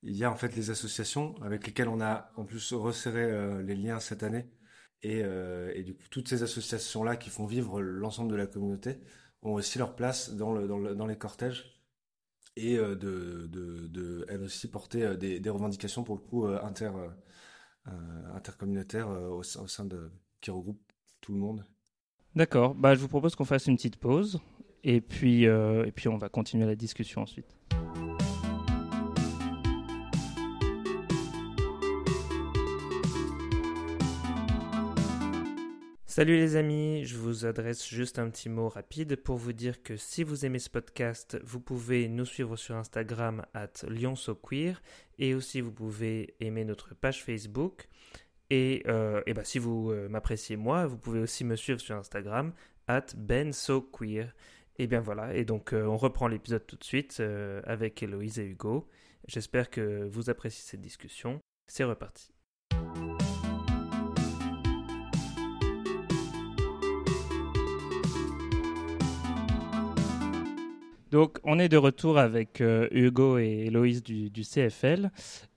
il 0.04 0.16
y 0.16 0.24
a 0.24 0.32
en 0.32 0.36
fait 0.36 0.56
les 0.56 0.70
associations 0.70 1.36
avec 1.42 1.66
lesquelles 1.66 1.88
on 1.90 2.02
a 2.02 2.32
en 2.36 2.46
plus 2.46 2.74
resserré 2.74 3.24
euh, 3.24 3.62
les 3.62 3.76
liens 3.76 4.00
cette 4.00 4.24
année. 4.24 4.50
Et, 5.04 5.24
du 5.84 5.94
coup, 5.96 6.04
toutes 6.10 6.28
ces 6.28 6.44
associations-là 6.44 7.18
qui 7.18 7.30
font 7.30 7.46
vivre 7.46 7.82
l'ensemble 7.82 8.32
de 8.32 8.36
la 8.36 8.48
communauté 8.48 9.00
ont 9.42 9.54
aussi 9.54 9.78
leur 9.78 9.96
place 9.96 10.34
dans, 10.36 10.54
le, 10.54 10.68
dans, 10.68 10.80
le, 10.80 10.96
dans 10.96 11.06
les 11.06 11.18
cortèges 11.18 11.82
et 12.56 12.78
de, 12.78 14.26
elles 14.28 14.42
aussi 14.42 14.70
porter 14.70 15.16
des, 15.18 15.50
revendications 15.50 16.04
pour 16.04 16.16
le 16.16 16.22
coup 16.22 16.48
inter, 16.48 16.92
intercommunautaires 18.34 19.10
au, 19.10 19.40
au 19.40 19.68
sein 19.68 19.86
de 19.86 20.12
qui 20.42 20.52
regroupe 20.52 20.82
tout 21.22 21.34
le 21.34 21.40
monde 21.40 21.66
D'accord, 22.36 22.76
bah, 22.76 22.94
je 22.94 23.00
vous 23.00 23.08
propose 23.08 23.36
qu'on 23.36 23.46
fasse 23.46 23.68
une 23.68 23.76
petite 23.76 23.98
pause 23.98 24.40
et 24.84 25.02
puis, 25.02 25.48
euh, 25.48 25.86
et 25.86 25.92
puis 25.92 26.08
on 26.08 26.18
va 26.18 26.30
continuer 26.30 26.66
la 26.66 26.76
discussion 26.76 27.22
ensuite. 27.22 27.58
Salut 36.18 36.36
les 36.36 36.56
amis, 36.56 37.06
je 37.06 37.16
vous 37.16 37.46
adresse 37.46 37.88
juste 37.88 38.18
un 38.18 38.32
petit 38.32 38.50
mot 38.50 38.70
rapide 38.70 39.18
pour 39.18 39.38
vous 39.38 39.54
dire 39.54 39.84
que 39.84 39.98
si 39.98 40.24
vous 40.24 40.48
aimez 40.48 40.58
ce 40.58 40.72
podcast, 40.72 41.38
vous 41.44 41.60
pouvez 41.60 42.08
nous 42.08 42.26
suivre 42.26 42.56
sur 42.56 42.76
Instagram 42.76 43.46
at 43.54 43.84
lyonsoqueer 43.88 44.82
et 45.20 45.36
aussi 45.36 45.62
vous 45.62 45.72
pouvez 45.72 46.34
aimer 46.40 46.66
notre 46.66 46.96
page 46.96 47.24
Facebook. 47.24 47.88
Et, 48.50 48.84
euh, 48.88 49.22
bah, 49.36 49.44
si 49.44 49.60
vous 49.60 49.92
euh, 49.92 50.08
m'appréciez 50.10 50.56
moi, 50.56 50.88
vous 50.88 50.98
pouvez 50.98 51.20
aussi 51.20 51.44
me 51.44 51.56
suivre 51.56 51.80
sur 51.80 51.96
Instagram, 51.96 52.54
at 52.88 53.06
bensoqueer. 53.16 54.34
Et 54.80 54.88
bien 54.88 55.02
voilà, 55.02 55.36
et 55.36 55.44
donc 55.44 55.74
euh, 55.74 55.86
on 55.86 55.98
reprend 55.98 56.28
l'épisode 56.28 56.66
tout 56.68 56.76
de 56.76 56.84
suite 56.84 57.22
avec 57.64 58.02
Héloïse 58.04 58.40
et 58.40 58.46
Hugo. 58.46 58.88
J'espère 59.28 59.70
que 59.70 60.08
vous 60.08 60.30
appréciez 60.30 60.64
cette 60.64 60.82
discussion. 60.82 61.40
C'est 61.68 61.84
reparti. 61.84 62.37
Donc, 71.12 71.40
on 71.44 71.58
est 71.58 71.70
de 71.70 71.78
retour 71.78 72.18
avec 72.18 72.62
Hugo 72.92 73.38
et 73.38 73.66
Héloïse 73.68 74.04
du, 74.04 74.42
CFL. 74.44 75.10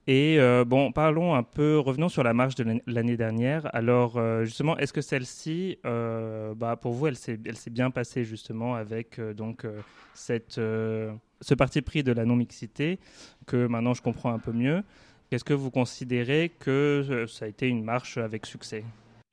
Et 0.07 0.39
euh, 0.39 0.65
bon, 0.65 0.91
parlons 0.91 1.35
un 1.35 1.43
peu, 1.43 1.77
revenons 1.77 2.09
sur 2.09 2.23
la 2.23 2.33
marche 2.33 2.55
de 2.55 2.81
l'année 2.87 3.17
dernière. 3.17 3.73
Alors, 3.73 4.17
euh, 4.17 4.45
justement, 4.45 4.77
est-ce 4.77 4.93
que 4.93 5.01
celle-ci, 5.01 5.77
euh, 5.85 6.55
bah, 6.55 6.75
pour 6.75 6.93
vous, 6.93 7.07
elle 7.07 7.15
s'est 7.15 7.37
bien 7.69 7.91
passée 7.91 8.25
justement 8.25 8.75
avec 8.75 9.21
donc 9.21 9.65
cette, 10.13 10.55
ce 10.55 11.53
parti 11.57 11.81
pris 11.81 12.03
de 12.03 12.11
la 12.11 12.25
non-mixité 12.25 12.99
que 13.45 13.67
maintenant 13.67 13.93
je 13.93 14.01
comprends 14.01 14.33
un 14.33 14.39
peu 14.39 14.51
mieux? 14.51 14.83
Est-ce 15.31 15.43
que 15.43 15.53
vous 15.53 15.71
considérez 15.71 16.51
que 16.59 17.25
ça 17.29 17.45
a 17.45 17.47
été 17.47 17.67
une 17.67 17.83
marche 17.83 18.17
avec 18.17 18.45
succès? 18.45 18.83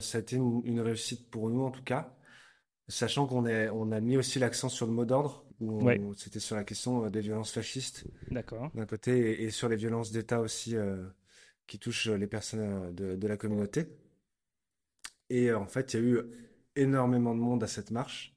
Ça 0.01 0.19
a 0.19 0.21
été 0.21 0.37
une, 0.37 0.81
réussite 0.81 1.29
pour 1.31 1.49
nous 1.49 1.63
en 1.63 1.71
tout 1.71 1.83
cas, 1.83 2.15
sachant 2.89 3.27
qu'on 3.27 3.47
on 3.47 3.91
a 3.91 4.01
mis 4.01 4.17
aussi 4.17 4.39
l'accent 4.39 4.69
sur 4.69 4.87
le 4.87 4.93
mot 4.93 5.05
d'ordre 5.05 5.45
où 5.61 6.15
c'était 6.15 6.41
sur 6.41 6.57
la 6.57 6.65
question 6.65 7.05
euh, 7.05 7.11
des 7.11 7.21
violences 7.21 7.53
fascistes 7.53 8.05
d'un 8.31 8.87
côté 8.87 9.43
et, 9.43 9.51
sur 9.51 9.69
les 9.69 9.77
violences 9.77 10.13
d'État 10.13 10.41
aussi 10.41 10.77
euh, 10.77 11.05
qui 11.67 11.79
touchent 11.79 12.09
les 12.09 12.27
personnes 12.27 12.93
euh, 13.01 13.17
de, 13.17 13.27
la 13.27 13.37
communauté. 13.37 13.87
Et 15.31 15.53
en 15.53 15.67
fait, 15.67 15.95
il 15.95 16.01
y 16.01 16.03
a 16.03 16.07
eu 16.07 16.21
énormément 16.77 17.35
de 17.35 17.41
monde 17.41 17.63
à 17.63 17.67
cette 17.67 17.91
marche. 17.91 18.35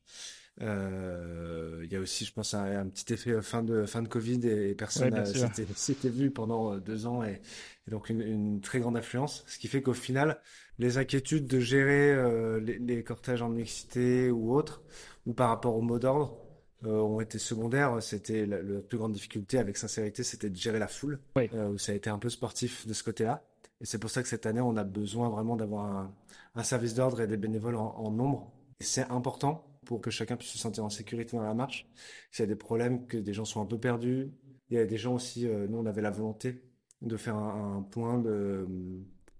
il 0.60 1.88
y 1.90 1.96
a 1.96 2.00
aussi, 2.00 2.26
je 2.26 2.34
pense, 2.34 2.54
un, 2.54 2.88
petit 2.90 3.14
effet 3.14 3.42
fin 3.42 3.64
de 3.64 3.86
fin 3.86 4.02
de 4.02 4.08
Covid 4.08 4.46
et, 4.48 4.76
personne 4.76 5.26
s'était 5.76 6.10
vu 6.10 6.32
pendant 6.32 6.78
deux 6.78 7.06
ans 7.06 7.24
et, 7.24 7.42
donc 7.88 8.10
une, 8.10 8.62
très 8.62 8.80
grande 8.80 8.98
affluence, 8.98 9.44
ce 9.48 9.58
qui 9.58 9.68
fait 9.68 9.82
qu'au 9.82 9.94
final, 9.94 10.42
les 10.80 10.98
inquiétudes 10.98 11.48
de 11.48 11.60
gérer 11.60 12.60
les, 12.60 12.80
les, 12.80 13.04
cortèges 13.04 13.42
en 13.42 13.50
mixité 13.50 14.32
ou 14.32 14.54
autres, 14.54 14.84
ou 15.26 15.34
par 15.34 15.50
rapport 15.50 15.76
au 15.76 15.82
mot 15.82 16.00
d'ordre, 16.00 16.41
euh, 16.41 16.41
ont 16.86 17.22
été 17.22 17.38
secondaires. 17.38 18.02
C'était 18.02 18.46
la, 18.46 18.58
plus 18.82 18.98
grande 18.98 19.14
difficulté, 19.14 19.58
avec 19.58 19.78
sincérité, 19.78 20.24
c'était 20.24 20.50
de 20.50 20.56
gérer 20.56 20.80
la 20.80 20.88
foule. 20.88 21.20
Euh, 21.38 21.70
où 21.70 21.78
ça 21.78 21.92
a 21.92 21.96
été 21.96 22.10
un 22.10 22.20
peu 22.20 22.30
sportif 22.30 22.88
de 22.88 22.94
ce 22.94 23.04
côté-là. 23.04 23.44
Et 23.80 23.86
c'est 23.86 23.98
pour 23.98 24.10
ça 24.10 24.22
que 24.22 24.30
cette 24.30 24.46
année, 24.46 24.62
on 24.62 24.78
a 24.78 24.84
besoin 24.84 25.30
vraiment 25.30 25.56
d'avoir 25.56 26.12
un, 26.56 26.64
service 26.64 26.94
d'ordre 26.94 27.22
et 27.22 27.28
des 27.28 27.38
bénévoles 27.38 27.76
en, 27.76 28.12
nombre. 28.12 28.52
Et 28.80 28.84
c'est 28.84 29.10
important 29.10 29.66
pour 29.86 30.02
que 30.02 30.12
chacun 30.12 30.38
puisse 30.38 30.52
se 30.52 30.58
sentir 30.60 30.86
en 30.86 30.90
sécurité 30.90 31.36
dans 31.36 31.44
la 31.44 31.56
marche. 31.56 31.90
S'il 32.32 32.44
y 32.44 32.46
a 32.46 32.48
des 32.48 32.56
problèmes, 32.56 33.08
que 33.08 33.18
des 33.18 33.34
gens 33.34 33.46
sont 33.46 33.62
un 33.62 33.66
peu 33.66 33.80
perdus. 33.80 34.32
Il 34.70 34.78
y 34.78 34.80
a 34.80 34.86
des 34.86 34.98
gens 34.98 35.16
aussi, 35.16 35.48
euh, 35.48 35.68
nous, 35.68 35.80
on 35.80 35.86
avait 35.86 36.02
la 36.02 36.12
volonté 36.12 36.64
de 37.02 37.18
faire 37.18 37.36
un, 37.36 37.82
point 37.90 38.20
de 38.20 38.68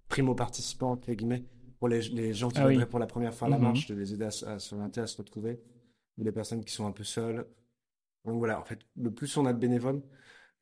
primo-participants, 0.08 0.92
entre 0.92 1.12
guillemets, 1.12 1.44
pour 1.78 1.88
les, 1.88 2.32
gens 2.32 2.48
qui 2.48 2.58
ah 2.58 2.86
pour 2.86 2.98
la 2.98 3.06
première 3.06 3.32
fois 3.32 3.46
à 3.46 3.50
la 3.52 3.58
mhm. 3.58 3.64
marche, 3.64 3.86
de 3.86 3.94
les 3.94 4.12
aider 4.12 4.24
à, 4.24 4.50
à 4.50 4.58
s'orienter, 4.58 5.00
à 5.00 5.06
se 5.06 5.16
retrouver 5.16 5.60
des 6.18 6.32
personnes 6.32 6.64
qui 6.64 6.72
sont 6.72 6.86
un 6.86 6.92
peu 6.92 7.04
seules. 7.04 7.46
Donc 8.24 8.38
voilà, 8.38 8.60
en 8.60 8.64
fait, 8.64 8.80
le 8.96 9.10
plus 9.12 9.36
on 9.36 9.46
a 9.46 9.52
de 9.52 9.58
bénévoles 9.58 10.02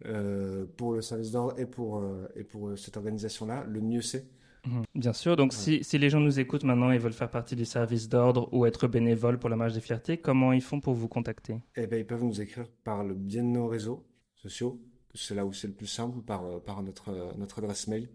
euh, 0.06 0.66
pour 0.76 0.94
le 0.94 1.02
service 1.02 1.30
d'ordre 1.30 1.58
et 1.58 1.66
pour, 1.66 1.98
euh, 1.98 2.26
et 2.34 2.44
pour 2.44 2.68
euh, 2.68 2.76
cette 2.76 2.96
organisation-là, 2.96 3.64
le 3.64 3.80
mieux 3.80 4.02
c'est. 4.02 4.30
Mhm. 4.66 4.82
Bien 4.94 5.12
sûr, 5.12 5.36
donc 5.36 5.52
si, 5.52 5.82
si, 5.84 5.98
les 5.98 6.10
gens 6.10 6.20
nous 6.20 6.38
écoutent 6.38 6.64
maintenant 6.64 6.90
et 6.90 6.98
veulent 6.98 7.12
faire 7.12 7.30
partie 7.30 7.56
du 7.56 7.64
service 7.64 8.08
d'ordre 8.08 8.48
ou 8.52 8.66
être 8.66 8.88
bénévoles 8.88 9.38
pour 9.38 9.48
la 9.48 9.56
marche 9.56 9.72
des 9.72 9.80
fiertés, 9.80 10.18
comment 10.18 10.52
ils 10.52 10.62
font 10.62 10.80
pour 10.80 10.94
vous 10.94 11.08
contacter? 11.08 11.60
Eh 11.76 11.86
bien, 11.86 11.98
ils 11.98 12.06
peuvent 12.06 12.24
nous 12.24 12.40
écrire 12.40 12.66
par 12.84 13.04
le 13.04 13.14
bien 13.14 13.42
de 13.42 13.48
nos 13.48 13.68
réseaux 13.68 14.06
sociaux, 14.34 14.80
c'est 15.14 15.34
là 15.34 15.46
où 15.46 15.52
c'est 15.52 15.66
le 15.66 15.74
plus 15.74 15.86
simple, 15.86 16.20
par, 16.22 16.62
par 16.62 16.82
notre, 16.82 17.36
notre 17.38 17.58
adresse 17.58 17.88
mail, 17.88 18.10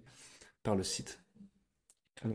par 0.61 0.75
le 0.75 0.83
site. 0.83 1.19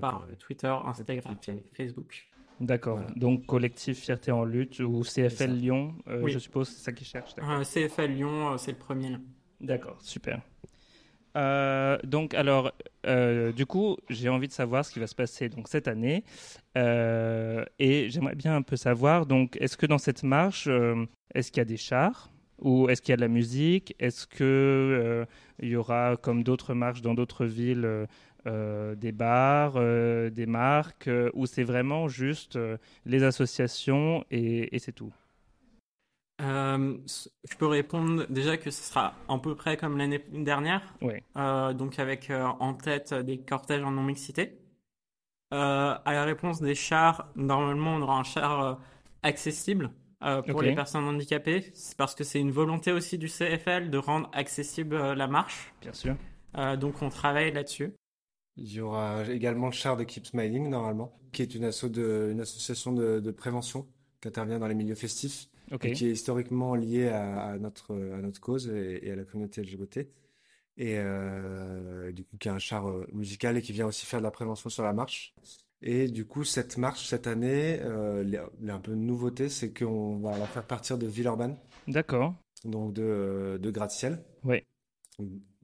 Par 0.01 0.27
Twitter, 0.39 0.75
Instagram, 0.85 1.37
Facebook. 1.73 2.30
D'accord. 2.61 3.01
Donc 3.17 3.47
collectif 3.47 3.99
Fierté 3.99 4.31
en 4.31 4.45
lutte 4.45 4.81
ou 4.81 5.03
CFL 5.03 5.53
Lyon, 5.53 5.95
euh, 6.09 6.29
je 6.29 6.39
suppose 6.39 6.69
c'est 6.69 6.85
ça 6.85 6.93
qu'ils 6.93 7.07
cherchent. 7.07 7.35
Euh, 7.39 7.65
CFL 7.65 8.11
Lyon, 8.11 8.53
euh, 8.53 8.57
c'est 8.59 8.73
le 8.73 8.79
premier. 8.79 9.17
D'accord, 9.61 9.97
super. 10.01 10.41
donc 12.05 12.35
alors, 12.35 12.73
du 13.05 13.67
coup, 13.67 13.97
j'ai 14.11 14.29
envie 14.29 14.49
de 14.49 14.53
savoir 14.53 14.85
ce 14.85 14.93
qui 14.93 14.99
va 14.99 15.07
se 15.07 15.15
passer 15.15 15.49
donc 15.49 15.69
cette 15.69 15.89
année, 15.89 16.23
et 16.77 18.07
j'aimerais 18.11 18.35
bien 18.35 18.57
un 18.57 18.63
peu 18.63 18.77
savoir. 18.77 19.25
Donc, 19.27 19.57
est-ce 19.59 19.77
que 19.77 19.87
dans 19.87 19.99
cette 19.99 20.23
marche, 20.23 20.69
est-ce 21.35 21.51
qu'il 21.51 21.61
y 21.61 21.63
a 21.63 21.67
des 21.67 21.79
chars 21.79 22.31
ou 22.59 22.91
est-ce 22.91 23.01
qu'il 23.01 23.13
y 23.13 23.15
a 23.15 23.17
de 23.17 23.23
la 23.23 23.29
musique? 23.29 23.95
Est-ce 23.99 24.27
que 24.27 25.27
il 25.63 25.69
y 25.69 25.77
aura, 25.77 26.17
comme 26.17 26.43
d'autres 26.43 26.75
marches 26.75 27.01
dans 27.01 27.15
d'autres 27.15 27.47
villes, 27.47 28.07
euh, 28.47 28.95
des 28.95 29.13
bars, 29.13 29.75
euh, 29.77 30.31
des 30.31 30.47
marques, 30.47 31.09
euh, 31.09 31.31
ou 31.35 31.45
c'est 31.45 31.63
vraiment 31.63 32.09
juste 32.09 32.59
les 33.05 33.23
associations 33.23 34.25
et, 34.31 34.79
c'est 34.79 34.93
tout? 34.93 35.13
Je 36.39 37.57
peux 37.59 37.67
répondre 37.67 38.25
déjà 38.31 38.57
que 38.57 38.71
ce 38.71 38.83
sera 38.83 39.13
à 39.29 39.39
peu 39.39 39.55
près 39.55 39.77
comme 39.77 39.99
l'année 39.99 40.25
dernière, 40.33 40.95
oui. 41.03 41.23
donc 41.75 41.99
avec 41.99 42.31
en 42.31 42.73
tête 42.73 43.13
des 43.13 43.39
cortèges 43.39 43.83
en 43.83 43.91
non-mixité. 43.91 44.59
à 45.51 46.01
la 46.07 46.25
réponse 46.25 46.63
des 46.63 46.75
chars, 46.75 47.29
normalement 47.37 47.97
on 47.97 48.01
aura 48.01 48.19
un 48.19 48.25
char 48.25 48.81
accessible 49.23 49.91
pour 50.49 50.63
les 50.63 50.75
personnes 50.75 51.05
handicapées, 51.05 51.71
c'est 51.75 51.99
parce 51.99 52.15
que 52.15 52.25
c'est 52.25 52.41
une 52.41 52.53
volonté 52.53 52.91
aussi 52.91 53.19
du 53.19 53.27
CFL 53.27 53.91
de 53.91 53.99
rendre 53.99 54.31
accessible 54.33 54.97
la 55.13 55.27
marche. 55.27 55.75
Bien 55.83 55.93
sûr. 55.93 56.17
donc 56.79 57.03
on 57.03 57.11
travaille 57.11 57.53
là-dessus. 57.53 57.93
Il 58.57 58.73
y 58.73 58.81
aura 58.81 59.25
également 59.31 59.67
le 59.67 59.73
char 59.73 59.97
de 59.97 60.05
Keep 60.05 60.27
Smiling, 60.27 60.69
normalement, 60.69 61.13
qui 61.33 61.43
est 61.43 61.55
une, 61.55 61.65
une 61.65 62.41
association 62.41 62.93
de, 62.93 63.31
prévention 63.31 63.87
qui 64.21 64.29
intervient 64.29 64.59
dans 64.59 64.67
les 64.69 64.75
milieux 64.75 64.95
festifs 64.95 65.49
et 65.83 65.93
qui 65.93 66.07
est 66.07 66.11
historiquement 66.11 66.75
liée 66.75 67.09
à, 67.09 67.57
notre, 67.59 67.95
à 67.95 68.21
notre 68.21 68.41
cause 68.41 68.69
et, 68.69 69.11
à 69.11 69.17
la 69.17 69.25
communauté 69.25 69.63
LGBT. 69.63 69.99
Et 70.77 70.97
euh, 70.99 72.11
du 72.13 72.25
coup, 72.25 72.37
qui 72.39 72.49
a 72.49 72.55
un 72.55 72.59
char 72.59 72.89
euh, 72.89 73.07
musical 73.13 73.57
et 73.57 73.63
qui 73.63 73.73
vient 73.73 73.87
aussi 73.87 74.07
faire 74.07 74.21
de 74.21 74.25
la 74.25 74.31
prévention 74.31 74.71
sur 74.71 74.83
la 74.83 74.93
marche. 74.93 75.35
Et 75.83 76.09
du 76.09 76.25
coup, 76.27 76.45
cette 76.45 76.77
marche 76.79 77.07
cette 77.07 77.27
année, 77.27 77.79
euh, 77.83 78.23
il 78.25 78.67
y 78.67 78.71
a 78.71 78.75
un 78.75 78.81
peu 78.81 78.93
de 78.93 78.97
nouveauté, 78.97 79.49
c'est 79.49 79.73
qu'on 79.73 80.19
va 80.19 80.37
la 80.39 80.47
faire 80.47 80.67
partir 80.67 80.99
de 80.99 81.07
Villeurbanne, 81.07 81.57
D'accord. 81.89 82.35
donc 82.65 82.93
de, 82.93 83.59
de 83.61 83.71
gratte-ciel, 83.71 84.23
Oui. 84.45 84.63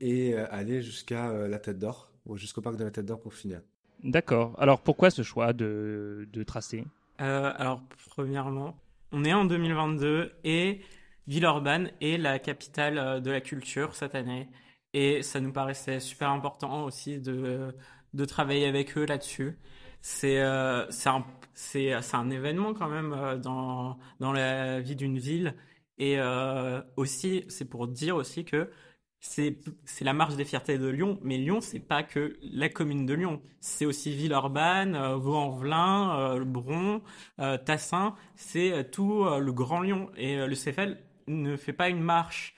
et 0.00 0.35
euh, 0.35 0.47
aller 0.50 0.83
jusqu'à 0.83 1.33
la 1.49 1.59
Tête 1.59 1.78
d'Or, 1.78 2.12
jusqu'au 2.35 2.61
parc 2.61 2.76
de 2.76 2.85
la 2.85 2.90
Tête 2.90 3.06
d'Or 3.06 3.21
pour 3.21 3.35
finir. 3.35 3.61
D'accord. 4.02 4.54
Alors 4.59 4.80
pourquoi 4.80 5.11
ce 5.11 5.23
choix 5.23 5.52
de, 5.52 6.28
de 6.33 6.42
tracé 6.42 6.85
Euh, 7.21 7.52
alors, 7.56 7.83
premièrement, 8.11 8.76
on 9.12 9.25
est 9.25 9.33
en 9.33 9.45
2022 9.45 10.33
et 10.45 10.80
Villeurbanne 11.26 11.90
est 12.00 12.18
la 12.18 12.38
capitale 12.38 12.99
euh, 12.99 13.21
de 13.21 13.30
la 13.30 13.40
culture 13.40 13.95
cette 13.95 14.14
année. 14.14 14.49
Et 14.92 15.23
ça 15.23 15.40
nous 15.40 15.52
paraissait 15.52 16.00
super 16.00 16.30
important 16.30 16.85
aussi 16.85 17.21
de, 17.21 17.75
de 18.14 18.25
travailler 18.25 18.66
avec 18.66 18.97
eux 18.97 19.04
là-dessus. 19.06 19.59
C'est 20.00 20.38
euh, 20.40 20.88
c'est 20.90 21.09
un, 21.09 21.25
c'est, 21.54 22.00
c'est 22.02 22.16
un 22.16 22.30
événement 22.30 22.75
quand 22.75 22.88
même 22.88 23.12
euh, 23.12 23.37
dans, 23.37 23.99
dans 24.21 24.33
la 24.33 24.80
vie 24.80 24.97
d'une 24.97 25.18
ville. 25.18 25.54
Et 25.99 26.18
euh, 26.18 26.80
aussi, 26.97 27.45
c'est 27.49 27.64
pour 27.64 27.88
dire 27.88 28.16
aussi 28.16 28.45
que 28.45 28.71
c'est 29.20 30.04
la 30.04 30.12
marche 30.12 30.37
des 30.37 30.44
fiertés 30.44 30.78
de 30.78 30.88
Lyon, 30.88 31.18
mais 31.23 31.38
Lyon, 31.38 31.61
c'est 31.61 31.80
pas 31.80 32.02
que 32.02 32.38
la 32.42 32.68
commune 32.68 33.06
de 33.06 33.14
Lyon. 33.14 33.40
C'est 33.61 33.87
aussi 33.87 34.14
Villeurbanne, 34.14 34.94
euh, 34.94 35.16
Vaux-en-Velin, 35.16 36.18
euh, 36.18 36.44
Bron, 36.44 37.02
euh, 37.40 37.58
Tassin. 37.58 38.14
C'est 38.37 38.73
euh, 38.73 38.82
tout 38.82 39.25
le 39.25 39.52
Grand 39.52 39.80
Lyon. 39.80 40.11
Et 40.16 40.46
le 40.46 40.54
CFL 40.54 40.99
ne 41.28 41.56
fait 41.56 41.73
pas 41.73 41.88
une 41.88 42.00
marche 42.00 42.54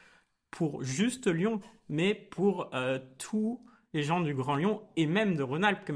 pour 0.51 0.83
juste 0.83 1.27
Lyon, 1.27 1.61
mais 1.89 2.15
pour 2.15 2.71
tous 3.19 3.61
les 3.95 4.03
gens 4.03 4.21
du 4.21 4.35
Grand 4.35 4.57
Lyon 4.57 4.83
et 4.97 5.07
même 5.07 5.37
de 5.37 5.43
Rhône-Alpes, 5.43 5.93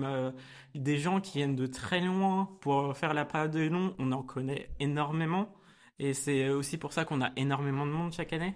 des 0.74 0.98
gens 0.98 1.20
qui 1.20 1.38
viennent 1.38 1.56
de 1.56 1.66
très 1.66 2.00
loin 2.00 2.48
pour 2.60 2.96
faire 2.96 3.14
la 3.14 3.24
parade 3.24 3.50
de 3.50 3.60
Lyon. 3.60 3.94
On 3.98 4.12
en 4.12 4.22
connaît 4.22 4.70
énormément. 4.80 5.54
Et 5.98 6.14
c'est 6.14 6.48
aussi 6.48 6.78
pour 6.78 6.92
ça 6.92 7.04
qu'on 7.04 7.20
a 7.22 7.30
énormément 7.36 7.86
de 7.86 7.92
monde 7.92 8.12
chaque 8.12 8.32
année. 8.32 8.54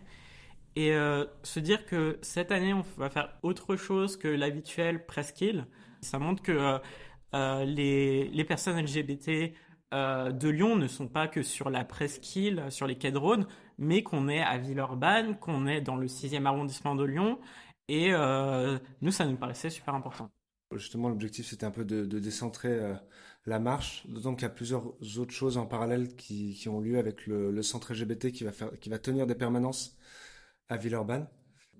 Et 0.76 0.92
euh, 0.92 1.24
se 1.42 1.58
dire 1.58 1.86
que 1.86 2.18
cette 2.20 2.52
année, 2.52 2.74
on 2.74 2.84
va 2.98 3.08
faire 3.08 3.34
autre 3.42 3.76
chose 3.76 4.18
que 4.18 4.28
l'habituel 4.28 5.06
presqu'île, 5.06 5.66
ça 6.02 6.18
montre 6.18 6.42
que 6.42 6.52
euh, 6.52 6.78
euh, 7.34 7.64
les, 7.64 8.44
personnes 8.44 8.78
LGBT 8.78 9.54
de 9.92 10.48
Lyon 10.50 10.76
ne 10.76 10.86
sont 10.86 11.08
pas 11.08 11.28
que 11.28 11.42
sur 11.42 11.70
la 11.70 11.82
presqu'île, 11.82 12.66
sur 12.68 12.86
les 12.86 12.96
quais 12.96 13.10
de 13.10 13.16
Rhône, 13.16 13.46
mais 13.78 14.02
qu'on 14.02 14.28
est 14.28 14.42
à 14.42 14.58
Villeurbanne, 14.58 15.38
qu'on 15.38 15.66
est 15.66 15.80
dans 15.80 15.96
le 15.96 16.06
6e 16.06 16.44
arrondissement 16.44 16.94
de 16.94 17.04
Lyon. 17.04 17.40
Et 17.88 18.10
nous, 19.00 19.10
ça 19.10 19.24
nous 19.24 19.36
paraissait 19.36 19.70
super 19.70 19.94
important. 19.94 20.30
Justement, 20.74 21.08
l'objectif, 21.08 21.46
c'était 21.46 21.64
un 21.64 21.70
peu 21.70 21.86
de, 21.86 22.04
décentrer 22.18 22.78
la 23.46 23.58
marche, 23.58 24.06
d'autant 24.08 24.34
qu'il 24.34 24.42
y 24.42 24.46
a 24.46 24.50
plusieurs 24.50 24.84
autres 25.18 25.32
choses 25.32 25.56
en 25.56 25.64
parallèle 25.64 26.14
qui, 26.16 26.66
ont 26.68 26.80
lieu 26.80 26.98
avec 26.98 27.26
le, 27.26 27.62
centre 27.62 27.94
LGBT 27.94 28.32
qui 28.32 28.44
va 28.44 28.98
tenir 28.98 29.26
des 29.26 29.36
permanences 29.36 29.96
à 30.68 30.76
Villeurbanne. 30.76 31.28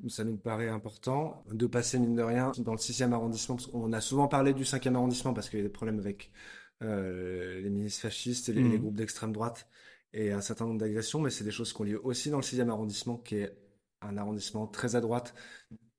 Ça 0.09 0.25
nous 0.25 0.37
paraît 0.37 0.69
important 0.69 1.43
de 1.51 1.67
passer, 1.67 1.99
mine 1.99 2.17
de 2.17 2.23
rien, 2.23 2.53
dans 2.59 2.73
le 2.73 2.79
6e 2.79 3.13
arrondissement. 3.13 3.57
Parce 3.57 3.69
qu'on 3.69 3.93
a 3.93 4.01
souvent 4.01 4.29
parlé 4.29 4.53
du 4.53 4.65
5e 4.65 4.95
arrondissement 4.95 5.33
parce 5.33 5.49
qu'il 5.49 5.59
y 5.59 5.63
a 5.63 5.65
des 5.65 5.71
problèmes 5.71 5.99
avec 5.99 6.33
euh, 6.83 7.61
les 7.63 7.71
milices 7.71 8.01
fascistes 8.01 8.49
et 8.51 8.53
les, 8.53 8.63
les 8.63 8.79
groupes 8.79 8.97
d'extrême 8.97 9.33
droite 9.33 9.67
et 10.13 10.33
un 10.33 10.41
certain 10.41 10.67
nombre 10.67 10.81
d'agressions, 10.81 11.21
mais 11.21 11.31
c'est 11.31 11.45
des 11.45 11.51
choses 11.51 11.73
qui 11.73 11.81
ont 11.81 11.85
lieu 11.85 12.01
aussi 12.05 12.31
dans 12.31 12.39
le 12.39 12.43
6e 12.43 12.69
arrondissement, 12.71 13.19
qui 13.19 13.37
est 13.37 13.57
un 14.03 14.17
arrondissement 14.17 14.67
très 14.67 14.97
à 14.97 15.01
droite, 15.01 15.35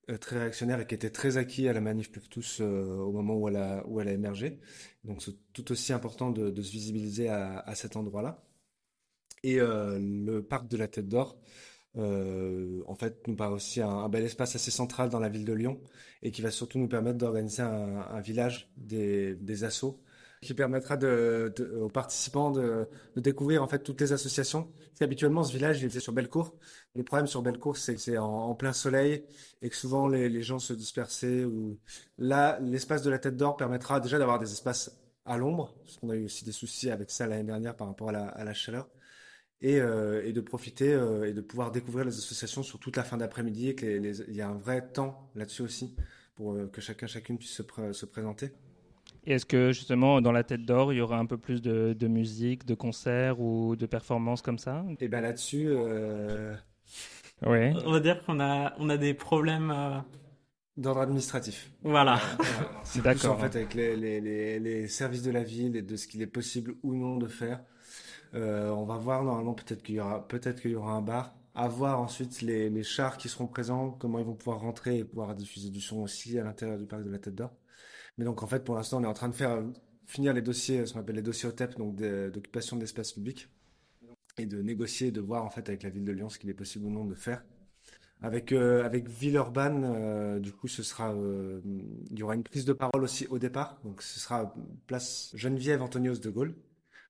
euh, 0.10 0.17
très 0.17 0.39
réactionnaire 0.39 0.79
et 0.79 0.88
qui 0.88 0.96
était 0.96 1.10
très 1.10 1.38
acquis 1.38 1.67
à 1.67 1.74
la 1.74 1.82
manif 1.82 2.12
pour 2.12 2.27
tous 2.29 2.60
euh, 2.62 2.96
au 2.98 3.12
moment 3.12 3.36
où 3.36 3.48
elle 3.48 3.58
a, 3.58 3.86
où 3.88 4.00
elle 4.00 4.08
a 4.08 4.13
émergé. 4.13 4.60
Donc 5.03 5.22
c'est 5.22 5.36
tout 5.53 5.72
aussi 5.72 5.94
important 5.94 6.32
de, 6.32 6.50
de 6.50 6.62
se 6.62 6.72
visibiliser 6.72 7.29
à, 7.29 7.60
à 7.60 7.75
cet 7.75 7.96
endroit-là. 7.96 8.44
Et 9.44 9.60
euh, 9.60 10.00
le 10.00 10.41
parc 10.44 10.67
de 10.67 10.77
la 10.77 10.88
Tête 10.88 11.08
d'Or, 11.08 11.38
en 11.96 12.96
fait, 12.96 13.27
nous 13.27 13.35
paraît 13.35 13.53
aussi 13.53 13.81
un, 13.81 14.07
bel 14.09 14.24
espace 14.24 14.55
assez 14.55 14.72
central 14.72 15.09
dans 15.09 15.20
la 15.20 15.29
ville 15.29 15.46
de 15.46 15.53
Lyon 15.53 15.79
et 16.22 16.31
qui 16.31 16.42
va 16.42 16.51
surtout 16.51 16.79
nous 16.79 16.88
permettre 16.88 17.18
d'organiser 17.18 17.64
un, 17.64 18.22
village 18.22 18.72
des, 18.77 19.35
des 19.35 19.64
assos 19.64 20.00
qui 20.42 20.53
permettra 20.53 20.98
aux 20.98 21.90
participants 21.90 22.51
de, 22.51 22.88
découvrir 23.16 23.64
en 23.64 23.68
fait 23.68 23.79
toutes 23.79 24.01
les 24.01 24.14
associations. 24.14 24.64
Parce 24.64 25.00
qu'habituellement, 25.00 25.44
ce 25.44 25.53
village, 25.53 25.81
il 25.81 25.85
était 25.88 26.00
sur 26.00 26.14
Bellecour. 26.14 26.55
Le 26.96 27.03
problème 27.03 27.27
sur 27.27 27.42
Bellecour, 27.42 27.77
c'est 27.77 27.96
que 27.96 28.01
c'est 28.01 28.18
en, 28.18 28.53
plein 28.55 28.74
soleil 28.74 29.25
et 29.61 29.70
que 29.70 29.75
souvent 29.75 30.07
les, 30.07 30.42
gens 30.44 30.59
se 30.59 30.74
dispersaient. 30.74 31.46
Là, 32.18 32.59
l'espace 32.61 33.01
de 33.01 33.09
la 33.09 33.20
Tête 33.20 33.38
d'Or 33.38 33.57
permettra 33.57 34.00
déjà 34.00 34.20
d'avoir 34.20 34.40
des 34.40 34.51
espaces 34.51 34.98
à 35.25 35.38
l'ombre, 35.38 35.75
parce 35.83 35.98
qu'on 35.98 36.09
a 36.09 36.16
eu 36.16 36.25
aussi 36.25 36.46
des 36.46 36.53
soucis 36.53 36.90
avec 36.90 37.11
ça 37.11 37.27
l'année 37.27 37.44
dernière 37.44 37.75
par 37.75 37.88
rapport 37.88 38.09
à 38.09 38.44
la 38.44 38.53
chaleur, 38.53 38.88
et, 39.61 39.79
euh, 39.81 40.25
et 40.25 40.33
de 40.33 40.41
profiter 40.41 40.93
euh, 40.93 41.27
et 41.29 41.33
de 41.33 41.41
pouvoir 41.41 41.72
découvrir 41.72 42.05
les 42.05 42.17
associations 42.17 42.63
sur 42.63 42.79
toute 42.79 42.96
la 42.98 43.03
fin 43.03 43.17
d'après-midi 43.17 43.70
et 43.70 43.75
que 43.75 43.85
les- 43.85 44.00
les- 44.00 44.22
il 44.27 44.35
y 44.35 44.41
a 44.41 44.50
un 44.50 44.57
vrai 44.57 44.87
temps 44.93 45.29
là-dessus 45.35 45.63
aussi 45.63 45.96
pour 46.35 46.53
euh, 46.53 46.67
que 46.67 46.81
chacun 46.81 47.07
chacune 47.07 47.37
puisse 47.37 47.53
se, 47.53 47.63
se 47.93 48.05
présenter. 48.05 48.51
Et 49.25 49.33
est-ce 49.33 49.46
que 49.46 49.72
justement 49.74 50.22
dans 50.22 50.31
la 50.31 50.43
tête 50.43 50.65
d'or, 50.65 50.91
il 50.93 50.98
y 50.98 51.01
aura 51.01 51.20
un 51.20 51.25
peu 51.27 51.37
plus 51.37 51.61
de, 51.61 51.93
de 51.98 52.07
musique, 52.07 52.65
de 52.65 52.74
concerts 52.75 53.39
ou 53.39 53.75
de 53.75 53.85
performances 53.85 54.41
comme 54.41 54.57
ça? 54.57 54.83
Et 55.00 55.07
ben 55.07 55.22
là-dessus, 55.22 55.67
euh, 55.70 56.55
Oui. 57.46 57.74
On 57.85 57.91
va 57.91 58.00
dire 58.00 58.24
qu'on 58.25 58.39
a, 58.39 58.74
on 58.79 58.89
a 58.89 58.98
des 58.98 59.13
problèmes. 59.13 59.72
euh, 59.72 60.00
d'ordre 60.77 61.01
administratif. 61.01 61.72
voilà. 61.83 62.22
C'est 62.83 63.01
D'accord. 63.01 63.20
plus 63.22 63.27
en 63.27 63.37
fait 63.37 63.55
avec 63.57 63.74
les, 63.74 63.96
les, 63.96 64.22
les, 64.22 64.59
les 64.59 64.87
services 64.87 65.24
de 65.24 65.31
la 65.31 65.43
ville 65.43 65.75
et 65.75 65.81
de 65.81 65.96
ce 65.96 66.07
qu'il 66.07 66.22
est 66.22 66.27
possible 66.27 66.75
ou 66.83 66.96
non 66.96 67.17
de 67.17 67.27
faire. 67.27 67.61
Euh, 68.33 68.70
on 68.70 68.85
va 68.85 68.98
voir 68.98 69.24
normalement 69.24 69.53
peut-être 69.53 69.83
qu'il 69.83 69.96
y 69.96 70.00
aura 70.00 70.27
peut-être 70.27 70.61
qu'il 70.61 70.72
y 70.72 70.75
aura 70.75 70.94
un 70.94 71.01
bar. 71.01 71.35
À 71.55 71.68
voir 71.68 72.00
ensuite 72.00 72.42
les, 72.42 72.83
chars 72.83 73.18
qui 73.18 73.29
seront 73.29 73.48
présents, 73.48 73.90
comment 73.92 74.20
ils 74.20 74.25
vont 74.25 74.35
pouvoir 74.35 74.59
rentrer 74.59 75.00
et 75.00 75.03
pouvoir 75.03 75.33
diffuser 75.33 75.70
du 75.72 75.81
son 75.81 76.01
aussi 76.01 76.37
à 76.37 76.44
l'intérieur 76.44 76.77
du 76.77 76.85
parc 76.85 77.03
de 77.03 77.09
la 77.09 77.18
Tête 77.18 77.33
d'Or. 77.33 77.51
Mais 78.18 78.25
donc 78.25 78.44
en 78.44 78.48
fait 78.48 78.63
pour 78.63 78.75
l'instant 78.75 79.00
on 79.00 79.03
est 79.03 79.07
en 79.07 79.13
train 79.13 79.29
de 79.29 79.35
faire 79.35 79.63
finir 80.05 80.33
les 80.33 80.42
dossiers, 80.42 80.85
ce 80.85 80.94
qu'on 80.94 81.00
appelle 81.00 81.16
les 81.16 81.22
dossiers 81.24 81.50
OTEP, 81.50 81.77
donc 81.77 81.96
d'occupation 81.96 82.77
d'espace 82.77 83.13
public, 83.13 83.50
et 84.37 84.46
de 84.46 84.61
négocier, 84.61 85.11
de 85.11 85.22
voir 85.22 85.46
en 85.46 85.50
fait 85.50 85.68
avec 85.68 85.83
la 85.83 85.90
ville 85.90 86.05
de 86.05 86.11
Lyon 86.11 86.29
ce 86.29 86.37
qu'il 86.40 86.50
est 86.50 86.53
possible 86.53 86.85
ou 86.85 86.92
non 86.92 87.05
de 87.05 87.16
faire. 87.16 87.44
Avec, 88.22 88.51
euh, 88.51 88.90
Villeurbanne, 88.90 89.83
euh, 89.85 90.40
du 90.40 90.51
coup, 90.51 90.68
ce 90.68 90.81
sera, 90.81 91.13
il 91.13 92.18
y 92.18 92.24
aura 92.24 92.33
une 92.33 92.44
prise 92.44 92.66
de 92.66 92.74
parole 92.74 93.03
aussi 93.03 93.27
au 93.27 93.37
départ. 93.37 93.79
Donc, 93.83 94.01
ce 94.01 94.20
sera 94.20 94.55
place 94.87 95.31
Geneviève 95.35 95.83
Antonios 95.83 96.18
de 96.18 96.29
Gaulle, 96.29 96.55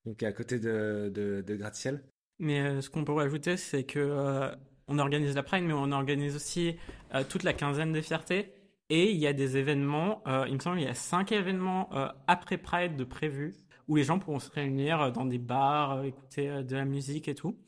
donc 0.07 0.23
à 0.23 0.31
côté 0.31 0.57
de, 0.59 1.11
de, 1.13 1.55
Gratte-Ciel. 1.55 2.01
Mais 2.39 2.61
euh, 2.61 2.81
ce 2.81 2.89
qu'on 2.89 3.03
pourrait 3.03 3.25
ajouter, 3.25 3.57
c'est 3.57 3.83
que 3.83 3.99
euh, 3.99 4.55
on 4.87 4.99
organise 4.99 5.35
la 5.35 5.43
Pride, 5.43 5.65
mais 5.65 5.73
on 5.73 5.91
organise 5.91 6.35
aussi 6.35 6.77
euh, 7.13 7.23
toute 7.27 7.43
la 7.43 7.53
quinzaine 7.53 7.91
des 7.91 8.01
fiertés. 8.01 8.53
Et 8.89 9.11
il 9.11 9.17
y 9.17 9.27
a 9.27 9.33
des 9.33 9.57
événements, 9.57 10.23
euh, 10.27 10.45
il 10.47 10.53
me 10.53 10.59
semble, 10.59 10.79
il 10.79 10.85
y 10.85 10.89
a 10.89 10.93
cinq 10.93 11.33
événements 11.33 11.89
après 12.25 12.57
Pride 12.57 12.95
de 12.95 13.03
prévus 13.03 13.53
où 13.89 13.97
les 13.97 14.03
gens 14.03 14.17
pourront 14.17 14.39
se 14.39 14.49
réunir 14.49 15.11
dans 15.11 15.25
des 15.25 15.37
bars, 15.37 16.05
écouter 16.05 16.63
de 16.63 16.75
la 16.75 16.85
musique 16.85 17.27
et 17.27 17.35
tout. 17.35 17.59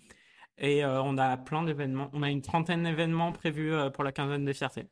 Et 0.58 0.86
on 0.86 1.18
a 1.18 1.36
plein 1.38 1.64
d'événements. 1.64 2.10
On 2.14 2.24
a 2.24 2.30
une 2.30 2.42
trentaine 2.42 2.84
d'événements 2.84 3.34
prévus 3.34 3.74
pour 3.94 4.06
la 4.06 4.14
quinzaine 4.14 4.46
des 4.46 4.54
fiertés. 4.54 4.86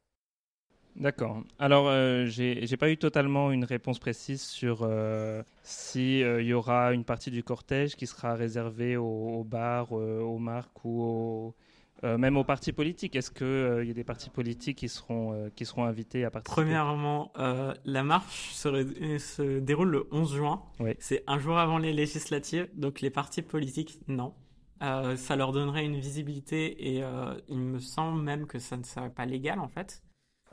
D'accord. 0.97 1.43
Alors, 1.59 1.87
euh, 1.87 2.25
j'ai 2.25 2.77
pas 2.77 2.89
eu 2.89 2.97
totalement 2.97 3.51
une 3.51 3.63
réponse 3.63 3.99
précise 3.99 4.41
sur 4.41 4.79
euh, 4.81 5.43
si 5.61 6.23
euh, 6.23 6.41
y 6.41 6.53
aura 6.53 6.91
une 6.93 7.03
partie 7.03 7.29
du 7.29 7.43
cortège 7.43 7.95
qui 7.95 8.07
sera 8.07 8.33
réservée 8.33 8.97
aux, 8.97 9.05
aux 9.39 9.43
bars, 9.43 9.89
euh, 9.91 10.21
aux 10.21 10.39
marques 10.39 10.83
ou 10.85 11.03
aux, 11.03 11.55
même 12.03 12.35
aux 12.37 12.43
partis 12.43 12.73
politiques. 12.73 13.15
Est-ce 13.15 13.29
que 13.29 13.45
euh, 13.45 13.83
il 13.83 13.87
y 13.89 13.91
a 13.91 13.93
des 13.93 14.03
partis 14.03 14.31
politiques 14.31 14.79
qui 14.79 14.89
seront 14.89 15.51
qui 15.55 15.65
seront 15.65 15.85
invités 15.85 16.25
à 16.25 16.31
participer? 16.31 16.61
Premièrement, 16.61 17.31
la 17.85 18.03
marche 18.03 18.53
se, 18.53 19.59
déroule 19.59 19.89
le 19.89 20.07
11 20.11 20.35
juin. 20.35 20.63
Oui. 20.79 20.91
C'est 20.99 21.23
un 21.27 21.37
jour 21.37 21.59
avant 21.59 21.77
les 21.77 21.93
législatives, 21.93 22.67
donc 22.75 23.01
les 23.01 23.11
partis 23.11 23.43
politiques, 23.43 23.99
non. 24.07 24.33
Ça 24.79 25.35
leur 25.35 25.51
donnerait 25.51 25.85
une 25.85 25.99
visibilité 25.99 26.95
et 26.95 27.03
il 27.49 27.57
me 27.57 27.79
semble 27.79 28.21
même 28.21 28.47
que 28.47 28.57
ça 28.57 28.77
ne 28.77 28.83
serait 28.83 29.09
pas 29.11 29.25
légal 29.25 29.59
en 29.59 29.67
fait. 29.67 30.03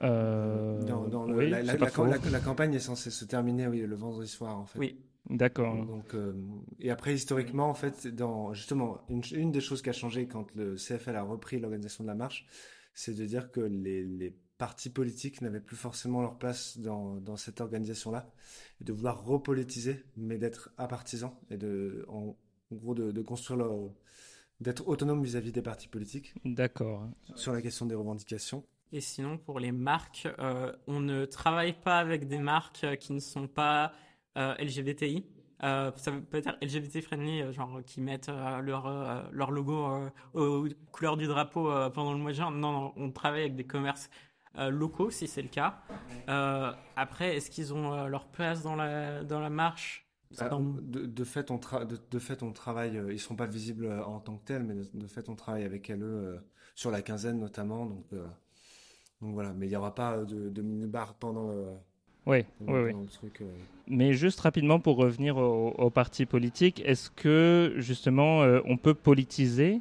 Euh, 0.04 0.82
Dans, 0.84 1.08
dans 1.08 1.24
le- 1.24 1.36
oui, 1.36 1.50
la, 1.50 1.62
la- 1.62 1.72
c'est 1.72 1.78
pas 1.78 1.84
la- 1.86 1.90
faux. 1.90 2.04
la- 2.06 2.30
la 2.30 2.40
campagne 2.40 2.74
est 2.74 2.78
censée 2.78 3.10
se 3.10 3.24
terminer 3.24 3.66
oui, 3.66 3.80
le 3.80 3.96
vendredi 3.96 4.28
soir, 4.28 4.58
en 4.58 4.66
fait. 4.66 4.78
Oui. 4.78 5.00
D'accord. 5.30 5.74
Donc, 5.86 6.14
euh, 6.14 6.34
et 6.80 6.90
après, 6.90 7.14
historiquement, 7.14 7.70
en 7.70 7.74
fait, 7.74 8.06
dans, 8.08 8.52
justement, 8.52 8.98
une, 9.08 9.22
une 9.32 9.50
des 9.52 9.62
choses 9.62 9.80
qui 9.80 9.88
a 9.88 9.94
changé 9.94 10.26
quand 10.28 10.54
le 10.54 10.76
CFL 10.76 11.16
a 11.16 11.22
repris 11.22 11.58
l'organisation 11.58 12.04
de 12.04 12.08
la 12.08 12.14
marche, 12.14 12.46
c'est 12.92 13.14
de 13.16 13.24
dire 13.24 13.50
que 13.50 13.60
les, 13.60 14.04
les 14.04 14.36
partis 14.58 14.90
politiques 14.90 15.40
n'avaient 15.40 15.60
plus 15.62 15.76
forcément 15.76 16.20
leur 16.20 16.36
place 16.36 16.76
dans, 16.78 17.16
dans 17.16 17.36
cette 17.36 17.62
organisation-là, 17.62 18.30
de 18.82 18.92
vouloir 18.92 19.24
repolitiser, 19.24 20.04
mais 20.18 20.36
d'être 20.36 20.70
apartisans, 20.76 21.32
et 21.50 21.56
de, 21.56 22.04
en, 22.08 22.36
en 22.70 22.74
gros, 22.76 22.94
de, 22.94 23.10
de 23.10 23.22
construire 23.22 23.56
leur, 23.60 23.72
d'être 24.60 24.86
autonome 24.86 25.22
vis-à-vis 25.24 25.52
des 25.52 25.62
partis 25.62 25.88
politiques 25.88 26.34
D'accord. 26.44 27.08
sur 27.34 27.52
la 27.54 27.62
question 27.62 27.86
des 27.86 27.94
revendications. 27.94 28.62
Et 28.92 29.00
sinon, 29.00 29.38
pour 29.38 29.58
les 29.58 29.72
marques, 29.72 30.28
euh, 30.38 30.72
on 30.86 31.00
ne 31.00 31.24
travaille 31.24 31.72
pas 31.72 31.98
avec 31.98 32.28
des 32.28 32.38
marques 32.38 32.84
euh, 32.84 32.96
qui 32.96 33.12
ne 33.12 33.20
sont 33.20 33.48
pas 33.48 33.92
LGBTI. 34.36 35.24
ça 35.60 36.12
peut 36.28 36.38
être 36.38 36.56
LGBT 36.60 37.00
friendly, 37.02 37.52
genre 37.52 37.80
qui 37.86 38.00
mettent 38.00 38.28
leur 38.28 39.30
leur 39.30 39.50
logo 39.52 40.10
aux 40.32 40.66
couleurs 40.90 41.16
du 41.16 41.26
drapeau 41.28 41.70
pendant 41.92 42.12
le 42.12 42.18
mois 42.18 42.32
de 42.32 42.36
juin. 42.36 42.50
Non, 42.50 42.72
non, 42.72 42.92
on 42.96 43.12
travaille 43.12 43.42
avec 43.42 43.54
des 43.54 43.64
commerces 43.64 44.10
locaux 44.56 45.10
si 45.10 45.28
c'est 45.28 45.42
le 45.42 45.48
cas. 45.48 45.82
après, 46.96 47.36
est-ce 47.36 47.48
qu'ils 47.48 47.72
ont 47.72 48.08
leur 48.08 48.26
place 48.26 48.64
dans 48.64 48.74
la 48.74 49.22
dans 49.22 49.38
la 49.38 49.50
marche? 49.50 50.08
Bah, 50.36 50.50
de, 50.50 51.24
fait, 51.24 51.52
on 51.52 51.60
de, 51.84 52.18
fait, 52.18 52.42
on 52.42 52.52
travaille. 52.52 53.00
ils 53.12 53.20
sont 53.20 53.36
pas 53.36 53.46
visibles 53.46 53.88
en 54.04 54.18
tant 54.18 54.36
que 54.36 54.44
tels, 54.46 54.64
mais 54.64 54.74
de, 54.92 55.06
fait, 55.06 55.28
on 55.28 55.36
travaille 55.36 55.62
avec 55.62 55.92
eux 55.92 56.40
sur 56.74 56.90
la 56.90 57.02
quinzaine 57.02 57.38
notamment. 57.38 57.86
Donc, 57.86 58.06
donc 59.24 59.32
voilà, 59.32 59.54
mais 59.56 59.66
il 59.66 59.70
n'y 59.70 59.76
aura 59.76 59.94
pas 59.94 60.18
de, 60.18 60.50
de 60.50 60.62
mini-bar 60.62 61.14
pendant 61.14 61.48
le. 61.48 61.64
Oui, 62.26 62.44
oui, 62.60 62.92
oui. 62.92 62.92
Euh. 63.40 63.44
Mais 63.88 64.12
juste 64.12 64.40
rapidement 64.40 64.80
pour 64.80 64.96
revenir 64.96 65.38
au, 65.38 65.90
parti 65.90 66.26
politique, 66.26 66.82
est-ce 66.84 67.10
que 67.10 67.74
justement 67.78 68.42
euh, 68.42 68.60
on 68.66 68.76
peut 68.76 68.92
politiser 68.92 69.80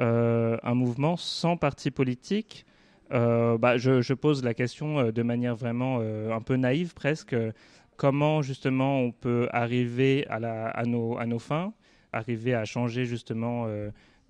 euh, 0.00 0.58
un 0.62 0.74
mouvement 0.74 1.16
sans 1.16 1.56
parti 1.56 1.90
politique? 1.90 2.66
Bah, 3.10 3.78
je, 3.78 4.12
pose 4.12 4.44
la 4.44 4.52
question 4.52 5.10
de 5.10 5.22
manière 5.22 5.54
vraiment 5.54 6.00
un 6.00 6.40
peu 6.40 6.56
naïve 6.56 6.92
presque. 6.92 7.36
Comment 7.96 8.42
justement 8.42 9.00
on 9.00 9.12
peut 9.12 9.48
arriver 9.52 10.26
à, 10.28 10.38
la, 10.38 10.66
à, 10.68 10.84
nos, 10.84 11.16
à 11.16 11.24
nos 11.24 11.38
fins, 11.38 11.72
arriver 12.12 12.54
à 12.54 12.64
changer 12.64 13.04
justement 13.04 13.68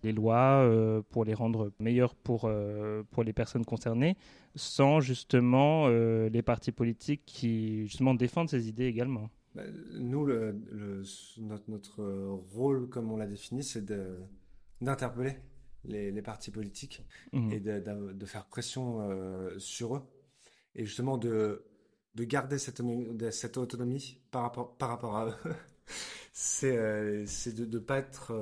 les 0.07 0.13
lois 0.13 0.63
euh, 0.63 1.03
pour 1.11 1.25
les 1.25 1.35
rendre 1.35 1.73
meilleures 1.81 2.15
pour, 2.15 2.45
euh, 2.45 3.03
pour 3.11 3.25
les 3.25 3.33
personnes 3.33 3.65
concernées, 3.65 4.17
sans 4.55 5.01
justement 5.01 5.87
euh, 5.89 6.29
les 6.29 6.43
partis 6.43 6.73
politiques 6.73 7.23
qui 7.27 7.87
justement 7.87 8.15
défendent 8.15 8.49
ces 8.49 8.69
idées 8.69 8.87
également. 8.87 9.29
Bah, 9.55 9.65
nous, 9.99 10.25
le, 10.25 10.57
notre, 11.39 11.71
notre, 11.71 12.05
rôle, 12.55 12.89
comme 12.89 13.11
on 13.11 13.17
l'a 13.17 13.27
défini, 13.27 13.63
c'est 13.63 13.85
d'interpeller 14.81 15.37
les, 15.85 16.13
les, 16.13 16.23
partis 16.23 16.51
politiques 16.51 17.05
mmh. 17.33 17.51
et 17.53 17.61
de, 17.61 18.13
de, 18.13 18.27
faire 18.27 18.47
pression 18.47 19.09
sur 19.59 19.97
eux. 19.97 20.03
Et 20.75 20.85
justement 20.85 21.17
de, 21.17 21.65
de 22.15 22.25
garder 22.25 22.59
cette, 22.59 22.83
cette 23.31 23.57
autonomie 23.57 24.21
par 24.31 24.43
rapport, 24.43 24.77
par 24.77 24.91
rapport 24.91 25.17
à 25.17 25.29
eux. 25.29 25.55
c'est 26.33 26.77
de 27.55 27.65
ne 27.65 27.79
pas 27.79 27.99
être 27.99 28.35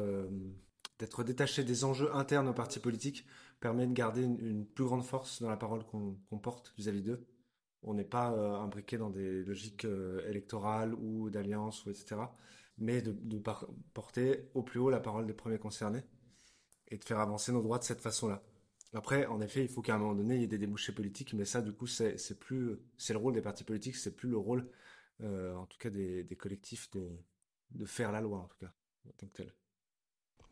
d'être 0.99 1.25
détaché 1.25 1.65
des 1.65 1.85
enjeux 1.85 2.15
internes 2.15 2.49
aux 2.49 2.55
partis 2.55 2.81
politiques 2.81 3.27
permet 3.61 3.87
de 3.87 3.93
garder 3.93 4.23
une, 4.23 4.67
plus 4.67 4.85
grande 4.85 5.05
force 5.05 5.43
dans 5.43 5.49
la 5.49 5.57
parole 5.57 5.85
qu'on 5.85 6.39
porte 6.39 6.73
vis-à-vis 6.77 7.03
d'eux. 7.03 7.27
On 7.83 7.95
n'est 7.95 8.05
pas 8.05 8.33
euh, 8.33 8.57
imbriqué 8.57 8.97
dans 8.97 9.11
des 9.11 9.45
logiques 9.45 9.85
euh, 9.85 10.27
électorales 10.29 10.95
ou 10.95 11.31
d'alliance 11.31 11.85
ou 11.85 11.91
etc. 11.91 12.17
Mais 12.79 13.03
de, 13.03 13.43
porter 13.93 14.51
au 14.55 14.63
plus 14.63 14.81
haut 14.81 14.91
la 14.91 15.01
parole 15.01 15.27
des 15.27 15.35
premiers 15.35 15.59
concernés 15.59 16.03
et 16.89 16.99
de 16.99 17.05
faire 17.05 17.21
avancer 17.21 17.53
nos 17.53 17.63
droits 17.63 17.79
de 17.79 17.85
cette 17.85 18.01
façon-là. 18.01 18.43
Après, 18.95 19.27
en 19.27 19.41
effet, 19.41 19.63
il 19.63 19.69
faut 19.69 19.83
qu'à 19.83 19.97
un 19.97 19.99
moment 19.99 20.15
donné, 20.15 20.37
il 20.37 20.41
y 20.43 20.45
ait 20.45 20.49
des 20.49 20.59
débouchés 20.59 20.93
politiques, 20.93 21.35
mais 21.35 21.45
ça, 21.45 21.61
du 21.63 21.73
coup, 21.73 21.87
c'est 21.87 22.39
plus, 22.39 22.79
le 23.09 23.17
rôle 23.17 23.35
des 23.35 23.43
partis 23.43 23.65
politiques, 23.65 23.97
c'est 23.97 24.15
plus 24.15 24.29
le 24.29 24.37
rôle, 24.37 24.71
euh, 25.21 25.55
en 25.57 25.67
tout 25.67 25.79
cas, 25.79 25.91
des, 25.91 26.37
collectifs 26.39 26.91
de, 26.93 27.11
de 27.73 27.87
faire 27.87 28.13
la 28.13 28.21
loi, 28.21 28.39
en 28.39 28.47
tout 28.47 28.59
cas, 28.59 28.73
en 29.09 29.13
tant 29.13 29.27
que 29.27 29.33
tel. 29.33 29.55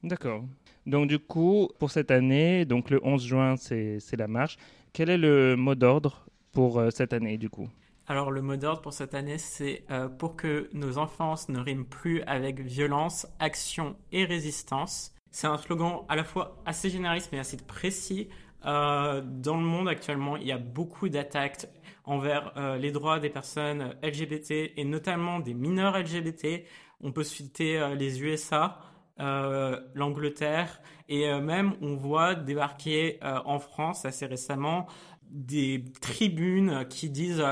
D'accord. 0.02 0.44
Donc 0.86 1.06
du 1.06 1.18
coup, 1.18 1.68
pour 1.78 1.90
cette 1.90 2.10
année, 2.10 2.64
donc 2.64 2.90
le 2.90 3.00
11 3.04 3.24
juin, 3.24 3.56
c'est 3.56 4.16
la 4.16 4.26
marche. 4.26 4.56
Quel 4.92 5.10
est 5.10 5.18
le 5.18 5.56
mot 5.56 5.74
d'ordre 5.74 6.26
pour 6.52 6.78
euh, 6.78 6.90
cette 6.90 7.12
année 7.12 7.38
du 7.38 7.48
coup? 7.48 7.68
Alors 8.08 8.30
le 8.30 8.42
mot 8.42 8.56
d'ordre 8.56 8.82
pour 8.82 8.92
cette 8.92 9.14
année, 9.14 9.38
c'est 9.38 9.84
euh, 9.90 10.08
pour 10.08 10.36
que 10.36 10.68
nos 10.72 10.98
enfances 10.98 11.48
ne 11.48 11.60
riment 11.60 11.84
plus 11.84 12.22
avec 12.22 12.60
violence, 12.60 13.26
action 13.38 13.96
et 14.10 14.24
résistance. 14.24 15.14
C'est 15.30 15.46
un 15.46 15.56
slogan 15.56 16.00
à 16.08 16.16
la 16.16 16.24
fois 16.24 16.60
assez 16.66 16.90
généraliste 16.90 17.30
mais 17.32 17.38
assez 17.38 17.56
précis. 17.56 18.28
Euh, 18.66 19.22
dans 19.24 19.56
le 19.56 19.62
monde 19.62 19.88
actuellement, 19.88 20.36
il 20.36 20.46
y 20.46 20.52
a 20.52 20.58
beaucoup 20.58 21.08
d'attaques 21.08 21.66
envers 22.04 22.52
les 22.80 22.90
droits 22.90 23.20
des 23.20 23.30
personnes 23.30 23.94
LGBT 24.02 24.72
et 24.76 24.84
notamment 24.84 25.38
des 25.38 25.54
mineurs 25.54 25.96
LGBT. 25.96 26.64
On 27.00 27.12
peut 27.12 27.22
citer 27.22 27.94
les 27.96 28.20
USA, 28.20 28.76
euh, 29.20 29.78
l'Angleterre. 29.94 30.80
Et 31.08 31.28
euh, 31.28 31.40
même 31.40 31.74
on 31.82 31.96
voit 31.96 32.34
débarquer 32.34 33.18
euh, 33.22 33.40
en 33.44 33.58
France 33.58 34.06
assez 34.06 34.24
récemment 34.24 34.86
des 35.30 35.84
tribunes 36.00 36.86
qui 36.88 37.08
disent 37.10 37.42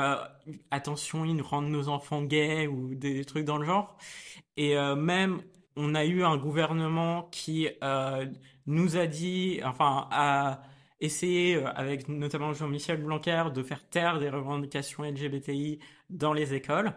attention 0.71 1.25
ils 1.25 1.35
nous 1.35 1.45
rendent 1.45 1.71
nos 1.71 1.89
enfants 1.89 2.23
gays 2.23 2.67
ou 2.67 2.95
des 2.95 3.25
trucs 3.25 3.45
dans 3.45 3.57
le 3.57 3.65
genre. 3.65 3.97
Et 4.59 4.75
même 4.97 5.41
on 5.77 5.95
a 5.95 6.05
eu 6.05 6.23
un 6.23 6.37
gouvernement 6.37 7.29
qui 7.33 7.69
nous 8.67 8.97
a 8.99 9.07
dit 9.07 9.61
enfin 9.65 10.09
a 10.11 10.61
essayé 11.01 11.65
avec 11.65 12.09
notamment 12.11 12.53
Jean-Michel 12.53 13.03
Blanquer 13.03 13.45
de 13.55 13.63
faire 13.63 13.89
taire 13.89 14.19
des 14.19 14.29
revendications 14.29 15.03
LGBTI 15.03 15.79
dans 16.11 16.35
les 16.35 16.53
écoles 16.53 16.93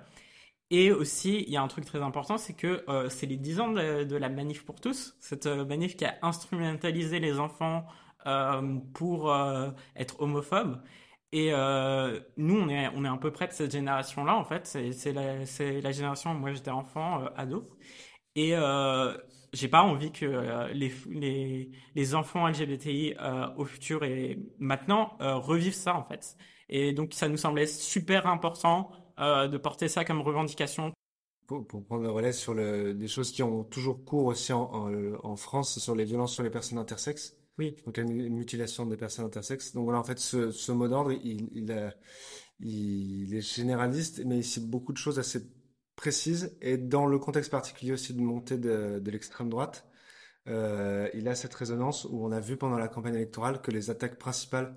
et 0.73 0.91
aussi, 0.91 1.43
il 1.45 1.51
y 1.53 1.57
a 1.57 1.61
un 1.61 1.67
truc 1.67 1.85
très 1.85 2.01
important, 2.01 2.39
c'est 2.39 2.55
que 2.55 2.83
euh, 2.89 3.07
c'est 3.07 3.27
les 3.27 3.37
10 3.37 3.59
ans 3.59 3.71
de, 3.71 4.15
la 4.15 4.27
manif 4.29 4.65
pour 4.65 4.81
tous, 4.81 5.15
cette 5.19 5.45
euh, 5.45 5.65
manif 5.65 5.95
qui 5.95 6.03
a 6.03 6.17
instrumentalisé 6.23 7.19
les 7.19 7.37
enfants 7.39 7.85
euh, 8.25 8.79
pour 8.95 9.31
être 9.95 10.19
homophobes. 10.19 10.81
Et 11.31 11.51
nous, 12.37 12.55
on 12.59 12.69
est, 12.69 12.87
on 12.95 13.05
est 13.05 13.07
un 13.07 13.17
peu 13.17 13.31
près 13.31 13.47
de 13.47 13.53
cette 13.53 13.71
génération-là, 13.71 14.35
en 14.35 14.45
fait. 14.45 14.65
C'est 14.65 15.13
la, 15.13 15.37
la, 15.81 15.91
génération 15.91 16.33
moi 16.33 16.53
j'étais 16.53 16.71
enfant, 16.71 17.25
ado. 17.35 17.69
Et 18.35 18.53
j'ai 19.53 19.67
pas 19.67 19.83
envie 19.83 20.11
que 20.11 20.71
les, 20.73 20.91
les, 21.09 21.71
les, 21.95 22.15
enfants 22.15 22.47
LGBTI 22.47 23.15
au 23.57 23.65
futur 23.65 24.03
et 24.03 24.39
maintenant 24.59 25.17
revivent 25.19 25.73
ça, 25.73 25.95
en 25.95 26.03
fait. 26.03 26.35
Et 26.69 26.93
donc, 26.93 27.13
ça 27.13 27.27
nous 27.29 27.37
semblait 27.37 27.67
super 27.67 28.27
important 28.27 28.91
euh, 29.19 29.47
de 29.47 29.57
porter 29.57 29.87
ça 29.87 30.05
comme 30.05 30.21
revendication. 30.21 30.93
Pour, 31.47 31.65
prendre 31.65 32.03
le 32.03 32.09
relais 32.09 32.31
sur 32.31 32.53
le, 32.53 32.93
des 32.93 33.07
choses 33.07 33.31
qui 33.31 33.43
ont 33.43 33.63
toujours 33.63 34.03
cours 34.03 34.25
aussi 34.25 34.53
en, 34.53 34.91
en, 35.23 35.35
France, 35.35 35.77
sur 35.77 35.93
les 35.93 36.05
violences 36.05 36.33
sur 36.33 36.43
les 36.43 36.49
personnes 36.49 36.77
intersexes. 36.77 37.35
Oui. 37.59 37.75
Donc 37.85 37.97
une, 37.97 38.29
mutilation 38.29 38.85
des 38.85 38.97
personnes 38.97 39.25
intersexes. 39.25 39.73
Donc 39.73 39.83
voilà, 39.83 39.99
en 39.99 40.03
fait, 40.03 40.19
ce, 40.19 40.51
ce 40.51 40.71
mot 40.71 40.87
d'ordre, 40.87 41.11
il, 41.11 41.49
il, 41.51 41.93
il, 42.59 43.35
est 43.35 43.41
généraliste, 43.41 44.23
mais 44.25 44.37
il 44.37 44.43
cite 44.43 44.67
beaucoup 44.69 44.93
de 44.93 44.97
choses 44.97 45.19
assez 45.19 45.45
précises. 45.95 46.57
Et 46.61 46.77
dans 46.77 47.05
le 47.05 47.19
contexte 47.19 47.51
particulier 47.51 47.91
aussi 47.91 48.13
de 48.13 48.21
montée 48.21 48.57
de, 48.57 48.99
de 48.99 49.11
l'extrême 49.11 49.49
droite, 49.49 49.85
euh, 50.47 51.09
il 51.13 51.27
a 51.27 51.35
cette 51.35 51.53
résonance 51.53 52.05
où 52.05 52.25
on 52.25 52.31
a 52.31 52.39
vu 52.39 52.57
pendant 52.57 52.77
la 52.77 52.87
campagne 52.87 53.15
électorale 53.15 53.61
que 53.61 53.71
les 53.71 53.89
attaques 53.89 54.17
principales 54.17 54.75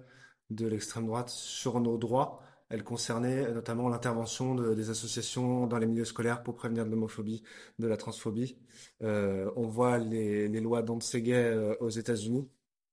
de 0.50 0.66
l'extrême 0.66 1.06
droite 1.06 1.28
sur 1.28 1.80
nos 1.80 1.98
droits 1.98 2.40
elle 2.68 2.82
concernait 2.82 3.52
notamment 3.52 3.88
l'intervention 3.88 4.54
des 4.54 4.90
associations 4.90 5.66
dans 5.66 5.78
les 5.78 5.86
milieux 5.86 6.04
scolaires 6.04 6.42
pour 6.42 6.56
prévenir 6.56 6.84
de 6.84 6.90
l'homophobie, 6.90 7.42
de 7.78 7.86
la 7.86 7.96
transphobie. 7.96 8.56
Euh, 9.02 9.50
on 9.56 9.68
voit 9.68 9.98
les, 9.98 10.48
les 10.48 10.60
lois 10.60 10.82
d'Antsegay 10.82 11.34
euh, 11.34 11.76
aux 11.78 11.90
États-Unis, 11.90 12.48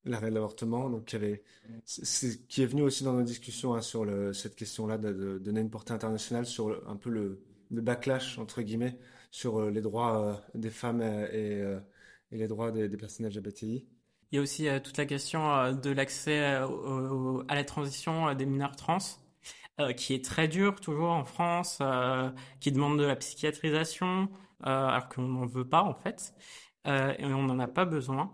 l'arrêt 0.06 0.30
de 0.30 0.36
l'avortement, 0.36 0.90
donc 0.90 1.06
qui 1.06 1.18
qui 2.48 2.62
est 2.62 2.66
venu 2.66 2.84
aussi 2.84 3.04
dans 3.04 3.14
nos 3.14 3.24
discussions 3.24 3.74
hein, 3.74 3.82
sur 3.82 4.06
cette 4.34 4.56
question-là 4.56 4.98
de, 4.98 5.12
de, 5.12 5.38
donner 5.40 5.62
une 5.62 5.72
portée 5.72 5.94
internationale 5.94 6.46
sur 6.46 6.88
un 6.88 6.96
peu 6.96 7.10
le, 7.10 7.42
backlash 7.72 8.38
entre 8.38 8.62
guillemets 8.62 9.00
sur 9.32 9.60
euh, 9.60 9.72
les 9.72 9.82
droits 9.82 10.22
euh, 10.22 10.36
des 10.54 10.70
femmes 10.70 11.02
et, 11.02 11.64
les 12.32 12.48
droits 12.48 12.72
des 12.72 12.90
personnes 12.90 13.28
LGBTI. 13.28 13.88
Il 14.32 14.36
y 14.36 14.40
a 14.40 14.42
aussi 14.42 14.68
toute 14.84 14.98
la 14.98 15.06
question 15.06 15.72
de 15.72 15.92
l'accès 15.92 16.40
à 16.44 17.56
la 17.56 17.64
transition 17.64 18.34
des 18.34 18.48
mineurs 18.48 18.76
trans. 18.76 18.98
Euh, 19.80 19.92
qui 19.92 20.14
est 20.14 20.24
très 20.24 20.48
dur 20.48 20.80
toujours 20.80 21.10
en 21.10 21.26
France, 21.26 21.80
euh, 21.82 22.30
qui 22.60 22.72
demande 22.72 23.00
de 23.00 23.06
la 23.06 23.16
psychiatrisation, 23.16 24.30
euh, 24.68 24.88
alors 24.88 25.10
qu'on 25.10 25.24
n'en 25.24 25.48
veut 25.48 25.68
pas 25.68 25.82
en 25.82 25.96
fait, 25.96 26.36
et 26.86 27.26
on 27.26 27.44
n'en 27.44 27.58
a 27.60 27.68
pas 27.68 27.86
besoin. 27.86 28.32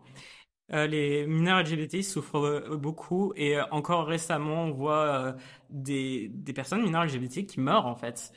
les 0.69 1.25
mineurs 1.27 1.61
LGBT 1.61 2.01
souffrent 2.03 2.75
beaucoup 2.77 3.33
et 3.35 3.59
encore 3.71 4.07
récemment 4.07 4.65
on 4.65 4.71
voit 4.71 5.35
des, 5.69 6.29
des 6.29 6.53
personnes 6.53 6.81
mineures 6.83 7.05
LGBT 7.05 7.45
qui 7.45 7.59
meurent 7.59 7.85
en 7.85 7.95
fait 7.95 8.33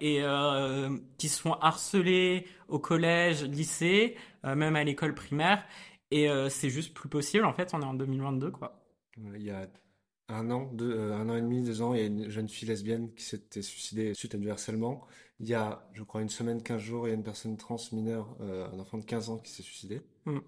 et 0.00 0.22
qui 1.18 1.28
sont 1.28 1.54
harcelées 1.54 2.46
au 2.68 2.78
collège, 2.78 3.44
lycée, 3.44 4.16
même 4.44 4.76
à 4.76 4.84
l'école 4.84 5.14
primaire 5.14 5.64
et 6.10 6.28
c'est 6.50 6.70
juste 6.70 6.94
plus 6.94 7.08
possible 7.08 7.44
en 7.46 7.52
fait 7.54 7.74
on 7.74 7.80
est 7.80 7.84
en 7.86 7.94
2022 7.94 8.50
quoi. 8.50 8.82
Il 9.16 9.42
y 9.42 9.50
a 9.50 9.66
un 10.28 10.50
an, 10.50 10.70
deux, 10.72 10.92
euh, 10.92 11.16
un 11.16 11.28
an 11.28 11.36
et 11.36 11.40
demi, 11.40 11.62
deux 11.62 11.82
ans, 11.82 11.94
il 11.94 12.00
y 12.00 12.02
a 12.02 12.06
une 12.06 12.28
jeune 12.28 12.48
fille 12.48 12.68
lesbienne 12.68 13.12
qui 13.14 13.24
s'était 13.24 13.62
suicidée 13.62 14.14
suite 14.14 14.34
à 14.34 14.38
du 14.38 14.50
harcèlement. 14.50 15.06
Il 15.38 15.46
y 15.46 15.54
a, 15.54 15.88
je 15.92 16.02
crois, 16.02 16.22
une 16.22 16.28
semaine, 16.28 16.62
quinze 16.62 16.80
jours, 16.80 17.06
il 17.06 17.10
y 17.10 17.12
a 17.12 17.16
une 17.16 17.22
personne 17.22 17.56
trans 17.56 17.76
mineure, 17.92 18.36
euh, 18.40 18.68
un 18.68 18.78
enfant 18.78 18.98
de 18.98 19.04
15 19.04 19.30
ans 19.30 19.38
qui 19.38 19.50
s'est 19.52 19.62
suicidé. 19.62 20.02
Mm. 20.24 20.38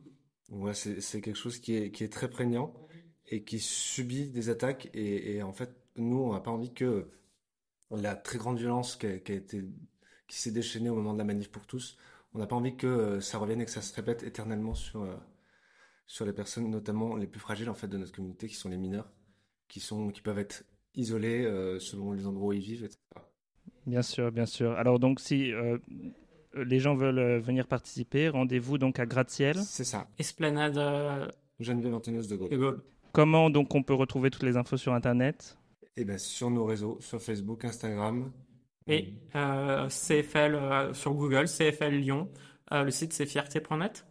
Ouais, 0.51 0.75
c'est 0.75 1.21
quelque 1.21 1.37
chose 1.37 1.59
qui 1.59 1.77
est, 1.77 1.91
qui 1.91 2.05
est 2.05 2.13
très 2.13 2.31
prégnant 2.31 2.75
et 3.27 3.45
qui 3.45 3.59
subit 3.59 4.31
des 4.31 4.49
attaques. 4.49 4.89
Et, 4.95 5.37
et 5.37 5.43
en 5.43 5.53
fait, 5.53 5.77
nous, 5.97 6.19
on 6.19 6.33
n'a 6.33 6.41
pas 6.41 6.51
envie 6.51 6.73
que 6.73 7.11
la 7.91 8.17
très 8.17 8.39
grande 8.39 8.59
violence 8.59 8.97
qui 8.97 9.07
a, 9.07 9.19
qui 9.19 9.33
a, 9.33 9.35
été 9.35 9.65
qui 10.27 10.39
s'est 10.39 10.51
déchaîné 10.51 10.89
au 10.91 10.95
moment 10.95 11.13
de 11.13 11.19
la 11.19 11.25
manif 11.25 11.51
pour 11.51 11.67
tous. 11.67 11.99
On 12.35 12.39
n'a 12.39 12.47
pas 12.47 12.57
envie 12.57 12.77
que 12.77 13.21
ça 13.21 13.39
revienne 13.39 13.61
et 13.61 13.65
que 13.67 13.71
ça 13.71 13.83
se 13.83 13.95
répète 13.95 14.23
éternellement 14.23 14.75
sur, 14.75 15.07
sur 16.07 16.25
les 16.25 16.33
personnes, 16.33 16.71
notamment 16.71 17.17
les 17.17 17.27
plus 17.27 17.41
fragiles 17.41 17.71
en 17.71 17.75
fait 17.75 17.89
de 17.89 17.97
notre 17.97 18.13
communauté, 18.13 18.49
qui 18.49 18.55
sont 18.55 18.69
les 18.69 18.77
mineurs, 18.77 19.11
qui, 19.69 19.81
sont, 19.81 20.09
qui 20.09 20.21
peuvent 20.21 20.39
être 20.39 20.65
isolés 20.95 21.45
selon 21.79 22.13
les 22.13 22.27
endroits 22.27 22.49
où 22.49 22.53
ils 22.53 22.61
vivent, 22.61 22.85
etc. 22.85 22.99
Bien 23.87 24.03
sûr, 24.03 24.33
bien 24.33 24.47
sûr. 24.47 24.73
Alors 24.73 24.99
donc 24.99 25.21
si 25.21 25.53
les 26.55 26.81
gens 26.81 26.95
veulent 26.95 27.39
venir 27.41 27.67
participer, 27.67 28.29
rendez-vous 28.29 28.79
donc 28.79 28.99
à 28.99 29.07
Gratte-Ciel. 29.07 29.57
C'est 29.57 29.85
ça. 29.85 30.09
Esplanade 30.19 30.79
Geneviève 31.61 31.95
Antonios 31.95 32.27
de 32.27 32.37
Gaulle. 32.37 32.83
Comment 33.13 33.51
donc 33.51 33.75
on 33.75 33.83
peut 33.83 33.95
retrouver 33.95 34.31
toutes 34.31 34.43
les 34.45 34.57
infos 34.57 34.77
sur 34.77 34.93
Internet? 34.93 35.59
Et 35.97 36.05
bien 36.05 36.19
sur 36.19 36.51
nos 36.51 36.65
réseaux, 36.65 36.99
sur 37.01 37.21
Facebook, 37.21 37.65
Instagram. 37.65 38.31
Et 38.87 39.15
euh, 39.35 39.89
CFL 39.89 40.55
euh, 40.55 40.95
sur 40.95 41.15
Google, 41.15 41.47
CFL 41.47 41.95
Lyon. 41.95 42.31
Euh, 42.73 42.85
le 42.85 42.91
site 42.91 43.13
c'est 43.13 43.27
fierté.net. 43.27 44.07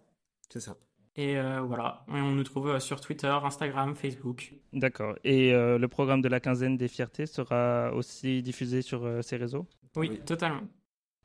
C'est 0.50 0.60
ça. 0.60 0.76
Et 1.19 1.36
euh, 1.38 1.62
voilà, 1.62 2.06
Et 2.10 2.13
on 2.21 2.32
nous 2.32 2.43
trouve 2.43 2.69
euh, 2.69 2.80
sur 2.80 3.01
Twitter, 3.01 3.27
Instagram, 3.43 3.95
Facebook. 3.95 4.53
D'accord. 4.71 5.15
Et 5.23 5.53
euh, 5.53 5.77
le 5.80 5.88
programme 5.88 6.21
de 6.21 6.27
la 6.27 6.39
quinzaine 6.39 6.77
des 6.77 6.88
fiertés 6.88 7.25
sera 7.25 7.91
aussi 7.93 8.43
diffusé 8.43 8.82
sur 8.84 9.03
euh, 9.06 9.21
ces 9.23 9.36
réseaux? 9.38 9.65
Oui, 9.95 10.10
Oui. 10.12 10.19
totalement. 10.25 10.62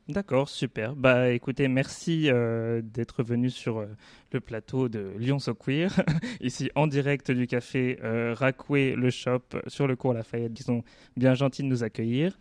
D'accord, 0.09 0.49
super. 0.49 0.97
Bah 0.97 1.31
écoutez, 1.31 1.69
merci 1.69 2.29
euh, 2.29 2.81
d'être 2.83 3.23
venu 3.23 3.51
sur 3.51 3.79
euh, 3.79 3.87
le 4.33 4.41
plateau 4.41 4.89
de 4.89 5.13
Lyon 5.17 5.39
So 5.39 5.55
Queer, 5.55 5.91
ici 6.41 6.71
en 6.75 6.89
direct 6.89 7.31
du 7.31 7.47
café 7.47 8.01
euh, 8.03 8.35
Racoué, 8.35 8.95
le 8.97 9.11
shop 9.11 9.43
sur 9.69 9.87
le 9.87 9.95
cours 9.95 10.13
Lafayette, 10.13 10.55
qui 10.55 10.65
sont 10.65 10.83
bien 11.17 11.35
gentils 11.35 11.63
de 11.63 11.69
nous 11.69 11.85
accueillir. 11.85 12.37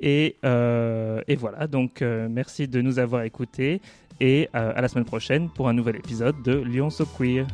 Et, 0.00 0.36
euh, 0.44 1.22
et 1.28 1.36
voilà, 1.36 1.66
donc 1.66 2.02
euh, 2.02 2.28
merci 2.30 2.68
de 2.68 2.80
nous 2.80 2.98
avoir 2.98 3.22
écoutés 3.22 3.80
et 4.20 4.48
euh, 4.54 4.72
à 4.74 4.80
la 4.80 4.88
semaine 4.88 5.04
prochaine 5.04 5.48
pour 5.50 5.68
un 5.68 5.74
nouvel 5.74 5.96
épisode 5.96 6.42
de 6.42 6.54
Lyon 6.54 6.90
So 6.90 7.04
Queer. 7.06 7.46